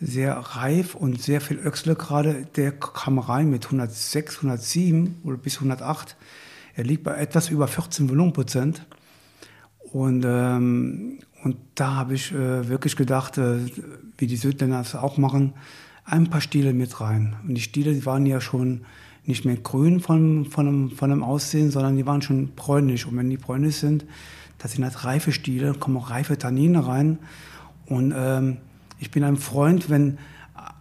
Sehr 0.00 0.34
reif 0.36 0.94
und 0.94 1.20
sehr 1.20 1.40
viel 1.40 1.58
Öchsle 1.58 1.96
gerade. 1.96 2.46
Der 2.56 2.72
kam 2.72 3.18
rein 3.18 3.50
mit 3.50 3.66
106, 3.66 4.36
107 4.36 5.16
oder 5.24 5.36
bis 5.36 5.56
108. 5.56 6.16
Er 6.74 6.84
liegt 6.84 7.04
bei 7.04 7.14
etwas 7.16 7.50
über 7.50 7.68
14 7.68 8.08
Volumenprozent. 8.08 8.86
Und, 9.92 10.24
ähm, 10.26 11.18
und 11.46 11.58
da 11.76 11.94
habe 11.94 12.14
ich 12.14 12.32
äh, 12.32 12.68
wirklich 12.68 12.96
gedacht, 12.96 13.38
äh, 13.38 13.58
wie 14.18 14.26
die 14.26 14.34
Südländer 14.34 14.78
das 14.78 14.96
auch 14.96 15.16
machen, 15.16 15.52
ein 16.04 16.28
paar 16.28 16.40
Stiele 16.40 16.72
mit 16.72 17.00
rein. 17.00 17.36
Und 17.46 17.54
die 17.54 17.60
Stiele 17.60 17.94
die 17.94 18.04
waren 18.04 18.26
ja 18.26 18.40
schon 18.40 18.80
nicht 19.26 19.44
mehr 19.44 19.54
grün 19.54 20.00
von, 20.00 20.46
von, 20.46 20.66
dem, 20.66 20.90
von 20.90 21.08
dem 21.08 21.22
Aussehen, 21.22 21.70
sondern 21.70 21.96
die 21.96 22.04
waren 22.04 22.20
schon 22.20 22.48
bräunlich. 22.56 23.06
Und 23.06 23.16
wenn 23.16 23.30
die 23.30 23.36
bräunlich 23.36 23.76
sind, 23.76 24.04
das 24.58 24.72
sind 24.72 24.82
halt 24.82 25.04
reife 25.04 25.30
Stiele, 25.30 25.74
kommen 25.74 25.98
auch 25.98 26.10
reife 26.10 26.36
Tannine 26.36 26.84
rein. 26.84 27.20
Und 27.86 28.12
ähm, 28.16 28.56
ich 28.98 29.12
bin 29.12 29.22
ein 29.22 29.36
Freund, 29.36 29.88
wenn 29.88 30.18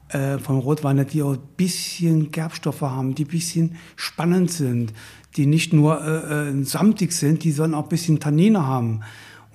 äh, 0.09 0.39
von 0.39 0.57
Rotweine, 0.57 1.05
die 1.05 1.21
auch 1.21 1.33
ein 1.33 1.39
bisschen 1.57 2.31
Gerbstoffe 2.31 2.81
haben, 2.81 3.13
die 3.13 3.25
ein 3.25 3.29
bisschen 3.29 3.75
spannend 3.95 4.49
sind, 4.49 4.93
die 5.37 5.45
nicht 5.45 5.73
nur 5.73 6.03
äh, 6.03 6.49
äh, 6.49 6.63
samtig 6.63 7.11
sind, 7.11 7.43
die 7.43 7.51
sollen 7.51 7.75
auch 7.75 7.83
ein 7.83 7.89
bisschen 7.89 8.19
Tannine 8.19 8.65
haben. 8.65 9.01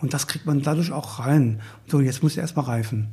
Und 0.01 0.15
das 0.15 0.27
kriegt 0.27 0.47
man 0.47 0.63
dadurch 0.63 0.93
auch 0.93 1.19
rein. 1.19 1.61
So, 1.87 2.01
jetzt 2.01 2.23
muss 2.23 2.37
er 2.37 2.43
erstmal 2.43 2.67
reifen. 2.67 3.09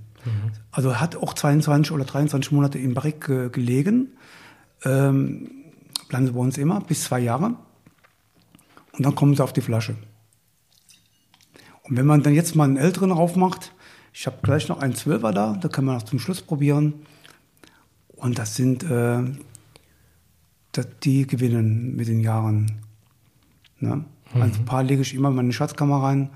Also 0.71 0.89
er 0.89 1.02
hat 1.02 1.15
auch 1.15 1.34
22 1.34 1.91
oder 1.91 2.06
23 2.06 2.52
Monate 2.52 2.80
im 2.80 2.93
Barrik 2.93 3.26
ge 3.26 3.50
gelegen. 3.50 4.13
Ähm, 4.84 5.50
bleiben 6.10 6.28
sie 6.28 6.34
bei 6.34 6.39
uns 6.39 6.58
immer, 6.58 6.82
bis 6.82 7.06
zwei 7.06 7.19
Jahre. 7.19 7.56
Und 8.93 9.06
dann 9.06 9.15
kommen 9.15 9.36
sie 9.36 9.43
auf 9.43 9.54
die 9.54 9.62
Flasche. 9.62 9.95
Und 11.84 11.97
wenn 11.97 12.06
man 12.06 12.23
dann 12.23 12.34
jetzt 12.34 12.56
mal 12.56 12.65
einen 12.65 12.78
älteren 12.78 13.12
aufmacht, 13.12 13.73
ich 14.13 14.26
habe 14.26 14.38
gleich 14.41 14.67
noch 14.67 14.80
einen 14.80 14.95
Zwölfer 14.95 15.32
da, 15.32 15.54
da 15.54 15.67
können 15.67 15.88
wir 15.88 15.93
noch 15.93 16.04
zum 16.04 16.19
Schluss 16.19 16.41
probieren. 16.41 16.93
Und 18.08 18.39
das 18.39 18.56
sind, 18.56 18.84
äh, 18.84 19.23
das, 20.71 20.88
die 21.04 21.28
gewinnen 21.28 21.95
mit 21.95 22.08
den 22.08 22.19
Jahren. 22.19 22.82
Ne? 23.80 24.04
Also 24.34 24.60
ein 24.60 24.65
paar 24.65 24.84
lege 24.84 25.02
ich 25.02 25.13
immer 25.13 25.30
in 25.30 25.36
meine 25.36 25.54
Schatzkammer 25.54 26.04
rein 26.04 26.32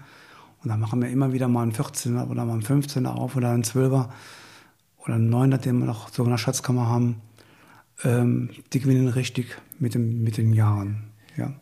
und 0.63 0.69
dann 0.69 0.79
machen 0.79 1.01
wir 1.01 1.09
immer 1.09 1.33
wieder 1.33 1.47
mal 1.47 1.63
einen 1.63 1.73
14er 1.73 2.29
oder 2.29 2.45
mal 2.45 2.53
einen 2.53 2.63
15er 2.63 3.07
auf 3.07 3.35
oder 3.35 3.49
einen 3.51 3.63
12er 3.63 4.09
oder 4.99 5.15
einen 5.15 5.33
9er, 5.33 5.57
den 5.57 5.79
wir 5.79 5.85
noch 5.85 6.09
so 6.09 6.23
in 6.23 6.29
der 6.29 6.37
Schatzkammer 6.37 6.87
haben. 6.87 7.21
Ähm, 8.03 8.49
die 8.73 8.79
gewinnen 8.79 9.07
richtig 9.07 9.57
mit, 9.79 9.95
dem, 9.95 10.23
mit 10.23 10.37
den 10.37 10.53
Jahren. 10.53 11.03
Ja. 11.35 11.53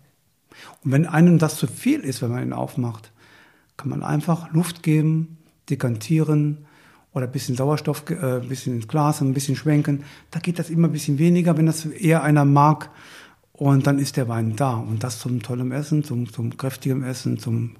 Und 0.83 0.91
wenn 0.91 1.05
einem 1.05 1.37
das 1.37 1.57
zu 1.57 1.67
viel 1.67 2.01
ist, 2.01 2.21
wenn 2.21 2.31
man 2.31 2.43
ihn 2.43 2.53
aufmacht, 2.53 3.11
kann 3.77 3.89
man 3.89 4.03
einfach 4.03 4.51
Luft 4.51 4.83
geben, 4.83 5.37
dekantieren 5.69 6.65
oder 7.13 7.25
ein 7.25 7.31
bisschen 7.31 7.55
Sauerstoff, 7.55 8.03
äh, 8.09 8.41
ein 8.41 8.49
bisschen 8.49 8.75
ins 8.75 8.87
Glas, 8.87 9.21
ein 9.21 9.33
bisschen 9.33 9.55
schwenken. 9.55 10.03
Da 10.31 10.39
geht 10.39 10.59
das 10.59 10.69
immer 10.69 10.89
ein 10.89 10.91
bisschen 10.91 11.17
weniger, 11.17 11.57
wenn 11.57 11.65
das 11.65 11.85
eher 11.85 12.23
einer 12.23 12.45
mag. 12.45 12.89
Und 13.53 13.87
dann 13.87 13.99
ist 13.99 14.17
der 14.17 14.27
Wein 14.27 14.55
da. 14.55 14.73
Und 14.73 15.03
das 15.03 15.19
zum 15.19 15.41
tollen 15.41 15.71
Essen, 15.71 16.03
zum, 16.03 16.31
zum 16.31 16.55
kräftigen 16.55 17.03
Essen, 17.03 17.39
zum, 17.39 17.75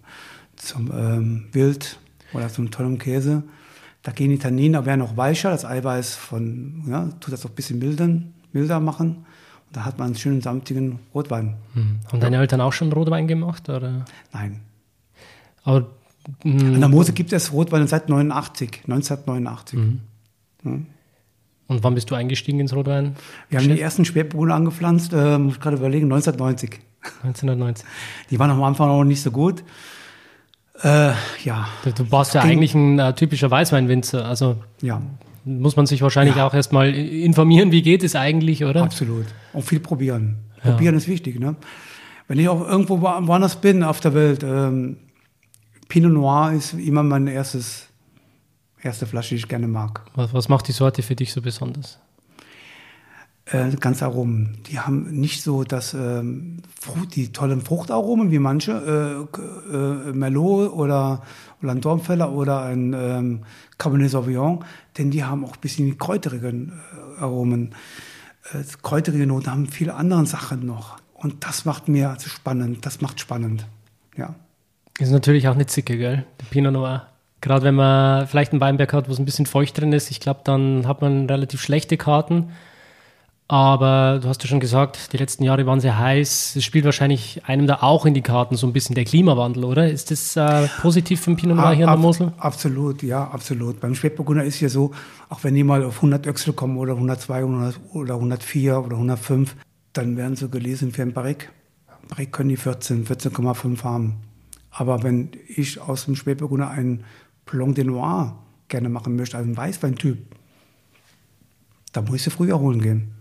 zum 0.60 0.92
ähm, 0.94 1.46
Wild 1.52 2.00
oder 2.34 2.50
zum 2.50 2.70
tollen 2.70 3.00
Käse. 3.00 3.44
Da 4.04 4.12
gehen 4.12 4.30
die 4.30 4.38
Tannine, 4.38 4.86
werden 4.86 5.00
noch 5.00 5.18
weicher. 5.18 5.50
Das 5.50 5.66
Eiweiß 5.66 6.16
von, 6.16 6.84
ja, 6.88 7.10
tut 7.20 7.34
das 7.34 7.46
auch 7.46 7.50
ein 7.50 7.56
bisschen 7.56 7.80
mildern, 7.80 8.34
milder 8.54 8.80
machen. 8.80 9.26
Und 9.68 9.76
da 9.76 9.86
hat 9.86 9.98
man 9.98 10.08
einen 10.08 10.16
schönen 10.16 10.42
samtigen 10.42 11.00
Rotwein. 11.14 11.56
Mhm. 11.74 12.00
Haben 12.12 12.20
deine 12.20 12.38
Eltern 12.38 12.62
auch 12.62 12.74
schon 12.74 12.92
Rotwein 12.92 13.28
gemacht? 13.28 13.68
Oder? 13.68 14.06
Nein. 14.32 14.62
Aber 15.64 15.88
mh, 16.44 16.76
An 16.76 16.80
der 16.80 16.90
Mose 16.90 17.14
gibt 17.14 17.34
es 17.34 17.52
Rotwein 17.52 17.88
seit 17.88 18.10
89, 18.10 18.84
1989. 18.88 19.80
und 20.64 21.84
wann 21.84 21.94
bist 21.96 22.10
du 22.10 22.16
eingestiegen 22.16 22.60
ins 22.60 22.74
Rotwein? 22.74 23.16
Wir 23.50 23.60
haben 23.60 23.68
die 23.68 23.80
ersten 23.80 24.06
Spätburgunder 24.06 24.56
angepflanzt, 24.56 25.14
äh, 25.14 25.38
muss 25.38 25.56
ich 25.56 25.60
gerade 25.60 25.78
überlegen, 25.78 26.06
1990. 26.06 26.80
1990. 27.24 27.86
Die 28.30 28.40
waren 28.40 28.50
am 28.52 28.64
Anfang 28.64 28.88
noch 28.88 29.04
nicht 29.04 29.22
so 29.22 29.32
gut. 29.32 29.64
Äh, 30.82 31.12
ja, 31.44 31.68
Du, 31.96 32.12
warst 32.12 32.34
ja 32.34 32.42
eigentlich 32.42 32.74
ein 32.74 33.00
äh, 33.00 33.14
typischer 33.14 33.52
Weißweinwinzer. 33.52 34.26
Also 34.26 34.58
ja, 34.82 35.02
muss 35.46 35.76
man 35.76 35.86
sich 35.86 36.02
wahrscheinlich 36.02 36.36
Ja. 36.38 36.48
auch 36.48 36.54
erstmal 36.54 36.94
informieren, 36.94 37.72
wie 37.72 37.82
geht 37.82 38.04
es 38.04 38.16
eigentlich, 38.16 38.64
oder? 38.64 38.84
absolut. 38.84 39.26
Und 39.54 39.64
viel 39.64 39.80
probieren. 39.80 40.38
Probieren 40.62 40.96
ist 40.96 41.08
wichtig. 41.08 41.40
Ne? 41.40 41.56
Wenn 42.28 42.40
ich 42.40 42.48
auch 42.50 42.68
irgendwo 42.68 43.02
woanders 43.02 43.56
bin 43.58 43.84
auf 43.84 44.00
der 44.02 44.14
Welt, 44.14 44.44
ähm, 44.44 44.98
Pinot 45.88 46.12
Noir 46.14 46.52
ist 46.54 46.74
immer 46.74 47.02
mein 47.04 47.28
erstes, 47.28 47.88
erste 48.82 49.06
Flasche, 49.06 49.30
die 49.30 49.36
ich 49.38 49.48
gerne 49.48 49.68
mag. 49.68 50.06
Was, 50.16 50.34
was 50.34 50.50
macht 50.50 50.68
die 50.68 50.72
Sorte 50.74 51.02
für 51.02 51.16
dich 51.16 51.32
so 51.34 51.42
besonders? 51.42 52.00
Äh, 53.52 53.76
ganz 53.80 54.04
Aromen. 54.04 54.60
Die 54.70 54.80
haben 54.80 55.10
nicht 55.12 55.42
so 55.42 55.64
das, 55.64 55.94
ähm, 55.94 56.62
Frucht, 56.80 57.16
die 57.16 57.32
tollen 57.32 57.62
Fruchtaromen 57.62 58.32
wie 58.32 58.40
manche, 58.40 59.28
äh, 59.34 59.76
äh, 59.76 60.14
Merlot 60.14 60.72
oder, 60.72 61.24
oder 61.62 61.72
ein 61.72 61.82
Dornfeller 61.82 62.32
oder 62.32 62.64
ein 62.64 62.94
ähm, 62.94 63.40
Cabernet 63.78 64.12
Sauvignon, 64.12 64.64
denn 64.98 65.12
die 65.12 65.24
haben 65.24 65.44
auch 65.46 65.54
ein 65.54 65.62
bisschen 65.62 65.98
kräuterigen 65.98 66.74
äh, 67.18 67.22
Aromen. 67.22 67.74
Äh, 68.54 68.64
kräuterige 68.82 69.26
Noten 69.26 69.52
haben 69.52 69.68
viele 69.68 69.96
andere 69.96 70.26
Sachen 70.26 70.66
noch. 70.66 70.98
Und 71.14 71.44
das 71.46 71.66
macht 71.66 71.88
mir 71.88 72.12
also 72.12 72.30
spannend, 72.30 72.86
das 72.86 73.02
macht 73.02 73.20
spannend. 73.20 73.66
Ja. 74.16 74.36
Ist 75.00 75.12
natürlich 75.12 75.48
auch 75.48 75.56
eine 75.56 75.66
Zicke, 75.66 75.98
gell? 75.98 76.26
Der 76.40 76.46
Pinot 76.46 76.74
Noir. 76.74 77.08
Gerade 77.42 77.64
wenn 77.64 77.76
man 77.76 78.28
vielleicht 78.28 78.52
einen 78.52 78.62
Weinberg 78.62 78.94
hat, 78.94 79.08
wo 79.08 79.14
es 79.14 79.20
ein 79.20 79.26
bisschen 79.26 79.46
feucht 79.46 79.80
drin 79.80 79.94
ist, 79.94 80.12
ich 80.12 80.20
glaube, 80.20 80.42
dann 80.44 80.88
hat 80.88 81.02
man 81.02 81.26
relativ 81.26 81.62
schlechte 81.62 81.98
Karten. 81.98 82.52
Aber 83.52 84.20
du 84.22 84.30
hast 84.30 84.44
ja 84.44 84.48
schon 84.48 84.60
gesagt, 84.60 85.12
die 85.12 85.18
letzten 85.18 85.44
Jahre 85.44 85.66
waren 85.66 85.80
sehr 85.80 85.98
heiß. 85.98 86.56
Es 86.56 86.64
spielt 86.64 86.86
wahrscheinlich 86.86 87.42
einem 87.48 87.66
da 87.66 87.80
auch 87.82 88.06
in 88.06 88.14
die 88.14 88.22
Karten 88.22 88.56
so 88.56 88.68
ein 88.68 88.74
bisschen 88.74 88.94
der 88.94 89.06
Klimawandel, 89.06 89.64
oder? 89.64 89.90
Ist 89.90 90.12
das 90.12 90.36
äh, 90.36 90.68
positiv 90.80 91.22
für 91.22 91.32
den 91.32 91.38
Pinot 91.38 91.58
Noir 91.58 91.72
hier 91.72 91.86
in 91.86 91.90
der 91.90 91.98
Mosel? 91.98 92.32
Absolut, 92.38 93.02
ja, 93.02 93.28
absolut. 93.28 93.80
Beim 93.80 93.96
Spätburgunder 93.96 94.44
ist 94.44 94.60
ja 94.60 94.70
so, 94.70 94.92
auch 95.30 95.44
wenn 95.44 95.56
die 95.56 95.64
mal 95.64 95.84
auf 95.84 95.96
100 95.96 96.28
Öchsel 96.28 96.54
kommen 96.54 96.78
oder 96.78 96.94
102 96.94 97.44
oder 97.94 98.14
104 98.14 98.86
oder 98.86 98.96
105, 98.98 99.56
dann 99.94 100.16
werden 100.16 100.36
sie 100.36 100.48
gelesen 100.48 100.92
für 100.92 101.02
ein 101.02 101.14
Barrique. 101.14 101.48
Barrique 102.08 102.30
können 102.30 102.50
die 102.50 102.58
14, 102.58 103.08
14,5 103.08 103.84
haben. 103.84 104.18
Aber 104.70 105.02
wenn 105.02 105.32
ich 105.48 105.82
aus 105.82 106.06
dem 106.06 106.16
Spätburgunder 106.16 106.70
einen 106.70 107.04
Blanc 107.48 107.74
de 107.74 107.84
Noir 107.84 108.38
gerne 108.68 108.90
machen 108.90 109.16
möchte, 109.16 109.38
also 109.38 109.48
einen 109.48 109.58
Weißweintyp, 109.58 110.20
da 111.94 112.02
muss 112.02 112.18
ich 112.18 112.22
sie 112.22 112.30
früher 112.30 112.60
holen 112.60 112.80
gehen. 112.80 113.16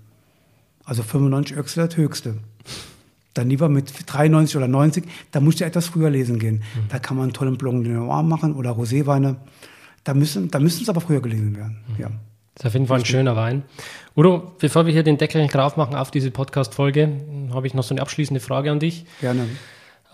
Also 0.88 1.03
95 1.03 1.55
Öchsel 1.55 1.87
das 1.87 1.98
höchste. 1.98 2.38
Dann 3.35 3.51
lieber 3.51 3.68
mit 3.68 3.92
93 4.07 4.57
oder 4.57 4.68
90, 4.68 5.05
da 5.31 5.40
musst 5.40 5.61
du 5.61 5.66
etwas 5.66 5.87
früher 5.87 6.09
lesen 6.09 6.38
gehen. 6.38 6.57
Mhm. 6.57 6.88
Da 6.88 6.98
kann 6.98 7.18
man 7.18 7.24
einen 7.24 7.35
tollen 7.35 7.59
Blanc 7.59 7.85
de 7.85 7.92
Noir 7.92 8.22
machen 8.22 8.55
oder 8.55 8.70
Roséweine. 8.70 9.37
Da 10.05 10.14
müssen, 10.14 10.51
da 10.51 10.59
müssen 10.59 10.83
es 10.83 10.88
aber 10.88 11.03
früher 11.03 11.20
gelesen 11.20 11.55
werden. 11.55 11.77
Mhm. 11.88 12.03
Ja. 12.03 12.11
Das 12.55 12.64
ist 12.64 12.66
auf 12.68 12.72
jeden 12.72 12.87
Fall 12.87 13.01
ein 13.01 13.05
schöner 13.05 13.37
Wein. 13.37 13.64
Udo, 14.16 14.55
bevor 14.59 14.87
wir 14.87 14.92
hier 14.94 15.03
den 15.03 15.18
Deckel 15.18 15.46
drauf 15.46 15.77
machen 15.77 15.94
auf 15.94 16.11
diese 16.11 16.31
Podcast-Folge, 16.31 17.20
habe 17.53 17.66
ich 17.66 17.74
noch 17.74 17.85
so 17.85 17.94
eine 17.94 18.01
abschließende 18.01 18.40
Frage 18.40 18.72
an 18.72 18.81
dich. 18.81 19.05
Gerne. 19.20 19.46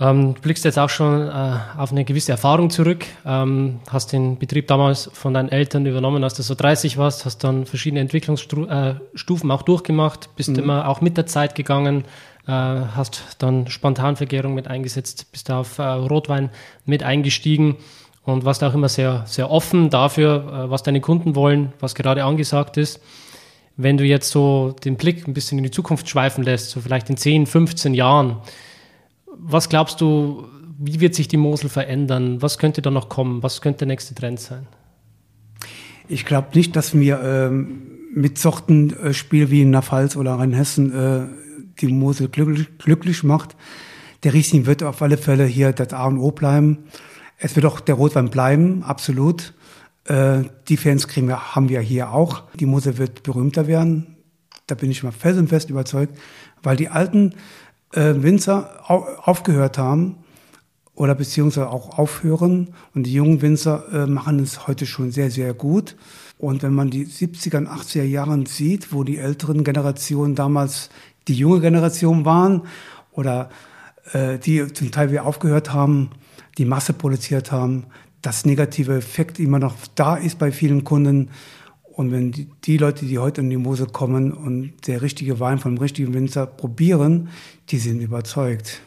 Ähm, 0.01 0.35
du 0.35 0.41
blickst 0.41 0.65
jetzt 0.65 0.79
auch 0.79 0.89
schon 0.89 1.29
äh, 1.29 1.57
auf 1.77 1.93
eine 1.93 2.05
gewisse 2.05 2.33
Erfahrung 2.33 2.69
zurück, 2.69 3.07
ähm, 3.25 3.79
hast 3.89 4.13
den 4.13 4.39
Betrieb 4.39 4.67
damals 4.67 5.09
von 5.13 5.35
deinen 5.35 5.51
Eltern 5.51 5.87
übernommen, 5.87 6.25
als 6.25 6.35
du 6.35 6.43
so 6.43 6.57
30 6.57 6.99
warst, 6.99 7.25
hast 7.25 7.45
dann 7.45 7.65
verschiedene 7.65 8.01
Entwicklungsstufen 8.01 8.71
äh, 8.71 9.53
auch 9.53 9.63
durchgemacht, 9.63 10.35
bist 10.35 10.51
mhm. 10.51 10.59
immer 10.59 10.89
auch 10.89 11.01
mit 11.01 11.17
der 11.17 11.27
Zeit 11.27 11.55
gegangen, 11.55 12.05
äh, 12.49 12.51
hast 12.51 13.37
dann 13.39 13.69
Spontanvergärung 13.69 14.53
mit 14.53 14.67
eingesetzt, 14.67 15.31
bist 15.31 15.49
auf 15.53 15.79
äh, 15.79 15.83
Rotwein 15.85 16.51
mit 16.87 17.05
eingestiegen 17.05 17.77
und 18.25 18.45
warst 18.45 18.65
auch 18.65 18.75
immer 18.75 18.89
sehr, 18.89 19.23
sehr 19.27 19.49
offen 19.49 19.91
dafür, 19.91 20.65
äh, 20.67 20.71
was 20.71 20.83
deine 20.83 21.01
Kunden 21.03 21.37
wollen, 21.37 21.73
was 21.79 21.95
gerade 21.95 22.25
angesagt 22.25 22.79
ist. 22.79 23.01
Wenn 23.77 23.97
du 23.97 24.05
jetzt 24.05 24.31
so 24.31 24.75
den 24.85 24.97
Blick 24.97 25.29
ein 25.29 25.35
bisschen 25.35 25.59
in 25.59 25.65
die 25.65 25.71
Zukunft 25.71 26.09
schweifen 26.09 26.43
lässt, 26.43 26.71
so 26.71 26.81
vielleicht 26.81 27.11
in 27.11 27.17
10, 27.17 27.47
15 27.47 27.95
Jahren, 27.95 28.39
was 29.39 29.69
glaubst 29.69 30.01
du, 30.01 30.47
wie 30.79 31.01
wird 31.01 31.15
sich 31.15 31.29
die 31.29 31.37
Mosel 31.37 31.69
verändern? 31.69 32.43
Was 32.43 32.59
könnte 32.59 32.83
da 32.83 32.91
noch 32.91 33.09
kommen? 33.09 33.43
Was 33.43 33.61
könnte 33.61 33.81
der 33.81 33.89
nächste 33.89 34.15
Trend 34.15 34.41
sein? 34.41 34.67
Ich 36.09 36.25
glaube 36.25 36.49
nicht, 36.55 36.77
dass 36.77 36.95
wir 36.95 37.21
ähm, 37.23 37.95
mit 38.15 38.45
äh, 38.45 39.51
wie 39.51 39.63
in 39.63 39.73
der 39.73 39.83
Pfalz 39.83 40.17
oder 40.17 40.35
Rheinhessen 40.35 40.93
äh, 40.93 41.27
die 41.81 41.89
Mosel 41.89 42.29
glücklich, 42.29 42.79
glücklich 42.79 43.23
macht. 43.23 43.57
Der 44.23 44.33
Riesling 44.33 44.67
wird 44.67 44.83
auf 44.83 45.03
alle 45.03 45.17
Fälle 45.17 45.45
hier 45.45 45.73
das 45.73 45.93
A 45.93 46.07
und 46.07 46.19
O 46.19 46.31
bleiben. 46.31 46.85
Es 47.39 47.57
wird 47.57 47.67
auch 47.67 47.81
der 47.81 47.97
Rotwein 47.97 48.31
bleiben, 48.31 48.83
absolut. 48.83 49.55
Äh, 50.05 50.45
die 50.69 50.77
Fans 50.77 51.09
kriegen 51.09 51.29
wir, 51.29 51.55
haben 51.55 51.69
wir 51.69 51.81
hier 51.81 52.13
auch. 52.13 52.45
Die 52.55 52.67
Mosel 52.67 52.99
wird 52.99 53.23
berühmter 53.23 53.67
werden. 53.67 54.17
Da 54.67 54.75
bin 54.75 54.91
ich 54.91 55.03
mal 55.03 55.13
felsenfest 55.13 55.69
überzeugt, 55.69 56.17
weil 56.63 56.77
die 56.77 56.89
alten 56.89 57.35
äh, 57.95 58.15
Winzer 58.23 58.71
au 58.87 59.07
aufgehört 59.23 59.79
haben 59.79 60.17
oder 60.95 61.15
beziehungsweise 61.15 61.69
auch 61.69 61.99
aufhören. 61.99 62.75
Und 62.95 63.05
die 63.05 63.13
jungen 63.13 63.43
Winzer 63.43 63.85
äh, 63.93 64.07
machen 64.07 64.39
es 64.39 64.67
heute 64.67 64.87
schon 64.87 65.11
sehr, 65.11 65.31
sehr 65.31 65.55
gut. 65.55 65.97
Und 66.39 66.63
wenn 66.63 66.75
man 66.75 66.91
die 66.91 67.07
70er 67.07 67.59
und 67.59 67.69
80er 67.69 68.03
Jahre 68.03 68.45
sieht, 68.47 68.93
wo 68.93 69.05
die 69.05 69.19
älteren 69.19 69.65
Generationen 69.65 70.35
damals 70.35 70.91
die 71.29 71.35
junge 71.35 71.61
Generation 71.61 72.25
waren 72.25 72.63
oder 73.13 73.51
äh, 74.13 74.39
die 74.39 74.73
zum 74.73 74.91
Teil 74.91 75.11
wieder 75.11 75.25
aufgehört 75.25 75.73
haben, 75.73 76.11
die 76.59 76.65
Masse 76.65 76.93
produziert 76.93 77.51
haben, 77.51 77.87
das 78.21 78.45
negative 78.45 78.97
Effekt 78.97 79.39
immer 79.39 79.59
noch 79.59 79.75
da 79.95 80.17
ist 80.17 80.39
bei 80.39 80.51
vielen 80.51 80.85
Kunden 80.85 81.31
und 81.97 82.11
wenn 82.11 82.33
die, 82.33 82.49
die, 82.65 82.77
Leute, 82.77 83.07
die 83.07 83.19
heute 83.19 83.41
in 83.41 83.51
die 83.51 83.57
Mose 83.57 83.87
kommen 83.87 84.33
und 84.33 84.73
der 84.89 85.01
richtige 85.01 85.39
Wein 85.39 85.59
vom 85.59 85.79
richtigen 85.79 86.13
Winzer 86.13 86.45
probieren, 86.47 87.29
die 87.71 87.79
sind 87.79 88.01
überzeugt. 88.01 88.81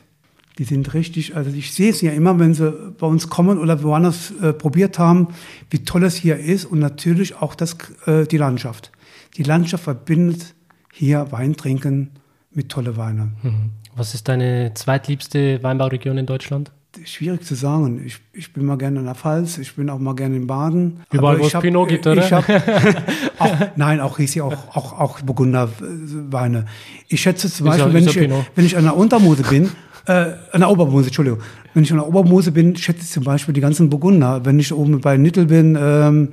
Die 0.57 0.65
sind 0.65 0.93
richtig, 0.93 1.35
also 1.35 1.51
ich 1.51 1.71
sehe 1.73 1.91
es 1.91 2.01
ja 2.01 2.11
immer, 2.11 2.37
wenn 2.39 2.53
sie 2.53 2.71
bei 2.97 3.07
uns 3.07 3.29
kommen 3.29 3.59
oder 3.59 3.81
woanders 3.83 4.33
äh, 4.41 4.51
probiert 4.51 4.99
haben, 4.99 5.29
wie 5.69 5.83
toll 5.83 6.03
es 6.03 6.15
hier 6.15 6.37
ist 6.37 6.65
und 6.65 6.79
natürlich 6.79 7.35
auch 7.35 7.55
das, 7.55 7.77
äh, 8.07 8.25
die 8.25 8.37
Landschaft. 8.37 8.91
Die 9.37 9.43
Landschaft 9.43 9.83
verbindet 9.85 10.55
hier 10.91 11.31
Wein 11.31 11.55
trinken 11.55 12.09
mit 12.51 12.69
tolle 12.69 12.97
Weine. 12.97 13.31
Mhm. 13.43 13.71
Was 13.95 14.15
ist 14.15 14.27
deine 14.27 14.73
zweitliebste 14.73 15.63
Weinbauregion 15.63 16.17
in 16.17 16.25
Deutschland? 16.25 16.71
Schwierig 17.05 17.43
zu 17.43 17.55
sagen. 17.55 18.01
Ich, 18.05 18.17
ich 18.33 18.53
bin 18.53 18.65
mal 18.65 18.77
gerne 18.77 18.99
in 18.99 19.05
der 19.05 19.15
Pfalz, 19.15 19.57
ich 19.57 19.75
bin 19.75 19.89
auch 19.89 19.99
mal 19.99 20.15
gerne 20.15 20.35
in 20.35 20.47
Baden. 20.47 21.01
Überall, 21.11 21.39
wo 21.39 21.45
es 21.45 21.53
Pinot 21.53 21.89
gibt, 21.89 22.07
oder? 22.07 22.25
Ich 22.25 22.31
hab, 22.31 22.49
auch, 23.39 23.55
nein, 23.75 23.99
auch 23.99 24.17
Riesling, 24.17 24.43
auch, 24.43 24.75
auch, 24.75 24.99
auch 24.99 25.21
Burgunderweine. 25.21 26.65
Ich 27.07 27.21
schätze 27.21 27.51
zum 27.51 27.67
Beispiel, 27.67 27.93
wenn 27.93 28.07
ich, 28.07 28.15
wenn 28.55 28.65
ich 28.65 28.77
an 28.77 28.83
der 28.83 28.97
Untermose 28.97 29.43
bin, 29.43 29.69
äh, 30.07 30.33
an 30.51 30.61
der 30.61 30.69
Obermose, 30.69 31.07
Entschuldigung. 31.07 31.39
Wenn 31.73 31.83
ich 31.83 31.91
an 31.91 31.97
der 31.97 32.07
Obermose 32.07 32.51
bin, 32.51 32.75
schätze 32.75 33.01
ich 33.01 33.09
zum 33.09 33.23
Beispiel 33.23 33.53
die 33.53 33.61
ganzen 33.61 33.89
Burgunder. 33.89 34.45
Wenn 34.45 34.59
ich 34.59 34.73
oben 34.73 35.01
bei 35.01 35.17
Nittel 35.17 35.45
bin, 35.45 35.77
ähm, 35.79 36.29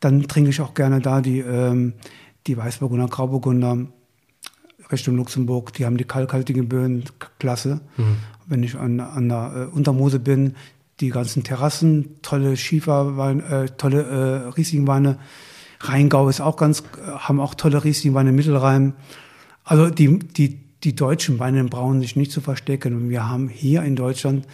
dann 0.00 0.22
trinke 0.28 0.50
ich 0.50 0.60
auch 0.60 0.74
gerne 0.74 1.00
da 1.00 1.20
die, 1.20 1.40
ähm, 1.40 1.94
die 2.46 2.56
Weißburgunder, 2.56 3.08
Grauburgunder. 3.08 3.78
Richtung 4.90 5.16
Luxemburg, 5.16 5.72
die 5.72 5.84
haben 5.84 5.96
die 5.96 6.04
kalkhaltigen 6.04 6.68
Böen, 6.68 7.04
klasse. 7.38 7.80
Mhm 7.96 8.16
wenn 8.46 8.62
ich 8.62 8.76
an, 8.78 9.00
an 9.00 9.28
der 9.28 9.68
äh, 9.72 9.76
Untermose 9.76 10.18
bin, 10.18 10.54
die 11.00 11.10
ganzen 11.10 11.44
Terrassen, 11.44 12.16
tolle 12.22 12.56
Schieferweine, 12.56 13.42
äh, 13.42 13.66
tolle 13.76 14.02
äh, 14.02 14.48
Rieslingweine. 14.50 15.18
Rheingau 15.80 16.28
ist 16.28 16.40
auch 16.40 16.56
ganz, 16.56 16.80
äh, 16.80 17.10
haben 17.10 17.40
auch 17.40 17.54
tolle 17.54 17.84
Rieslingweine, 17.84 18.32
Mittelrhein. 18.32 18.94
Also 19.64 19.90
die, 19.90 20.18
die, 20.18 20.60
die 20.84 20.94
deutschen 20.94 21.38
Weine 21.38 21.64
brauchen 21.64 22.00
sich 22.00 22.16
nicht 22.16 22.32
zu 22.32 22.40
verstecken. 22.40 22.94
Und 22.94 23.10
wir 23.10 23.28
haben 23.28 23.48
hier 23.48 23.82
in 23.82 23.96
Deutschland, 23.96 24.46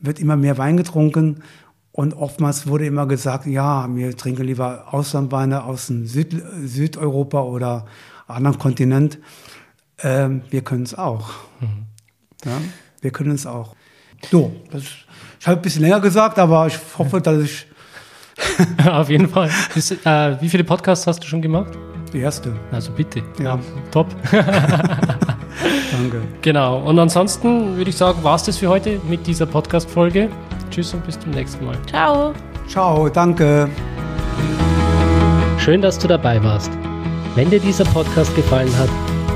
wird 0.00 0.20
immer 0.20 0.36
mehr 0.36 0.58
Wein 0.58 0.76
getrunken. 0.76 1.42
Und 1.90 2.14
oftmals 2.14 2.66
wurde 2.66 2.86
immer 2.86 3.06
gesagt, 3.06 3.46
ja, 3.46 3.88
wir 3.94 4.16
trinken 4.16 4.46
lieber 4.46 4.94
Auslandweine 4.94 5.64
aus 5.64 5.88
dem 5.88 6.06
Süd, 6.06 6.42
Südeuropa 6.64 7.42
oder 7.42 7.86
anderen 8.26 8.58
Kontinent. 8.58 9.18
Ähm, 10.02 10.42
wir 10.50 10.62
können 10.62 10.82
es 10.82 10.94
auch. 10.94 11.30
Mhm. 11.60 11.86
Ja? 12.44 12.60
wir 13.02 13.10
können 13.10 13.32
es 13.32 13.46
auch. 13.46 13.74
So, 14.30 14.54
das, 14.70 14.84
ich 15.40 15.46
habe 15.46 15.60
ein 15.60 15.62
bisschen 15.62 15.82
länger 15.82 16.00
gesagt, 16.00 16.38
aber 16.38 16.66
ich 16.68 16.78
hoffe, 16.96 17.20
dass 17.20 17.42
ich. 17.42 17.66
Auf 18.86 19.10
jeden 19.10 19.28
Fall. 19.28 19.50
Das, 19.74 19.90
äh, 19.90 20.40
wie 20.40 20.48
viele 20.48 20.64
Podcasts 20.64 21.06
hast 21.06 21.22
du 21.22 21.26
schon 21.26 21.42
gemacht? 21.42 21.72
Die 22.12 22.20
erste. 22.20 22.54
Also 22.70 22.92
bitte. 22.92 23.22
Ja. 23.38 23.56
ja 23.56 23.60
top. 23.90 24.06
Danke. 24.32 26.22
Genau. 26.40 26.80
Und 26.82 26.98
ansonsten 26.98 27.76
würde 27.76 27.90
ich 27.90 27.96
sagen, 27.96 28.22
war 28.24 28.36
es 28.36 28.44
das 28.44 28.56
für 28.56 28.68
heute 28.68 29.00
mit 29.08 29.26
dieser 29.26 29.46
Podcast-Folge. 29.46 30.30
Tschüss 30.70 30.94
und 30.94 31.04
bis 31.04 31.18
zum 31.20 31.32
nächsten 31.32 31.64
Mal. 31.66 31.76
Ciao. 31.86 32.32
Ciao, 32.68 33.08
danke. 33.08 33.68
Schön, 35.58 35.82
dass 35.82 35.98
du 35.98 36.08
dabei 36.08 36.42
warst. 36.42 36.70
Wenn 37.34 37.50
dir 37.50 37.60
dieser 37.60 37.84
Podcast 37.84 38.34
gefallen 38.34 38.74
hat, 38.78 38.88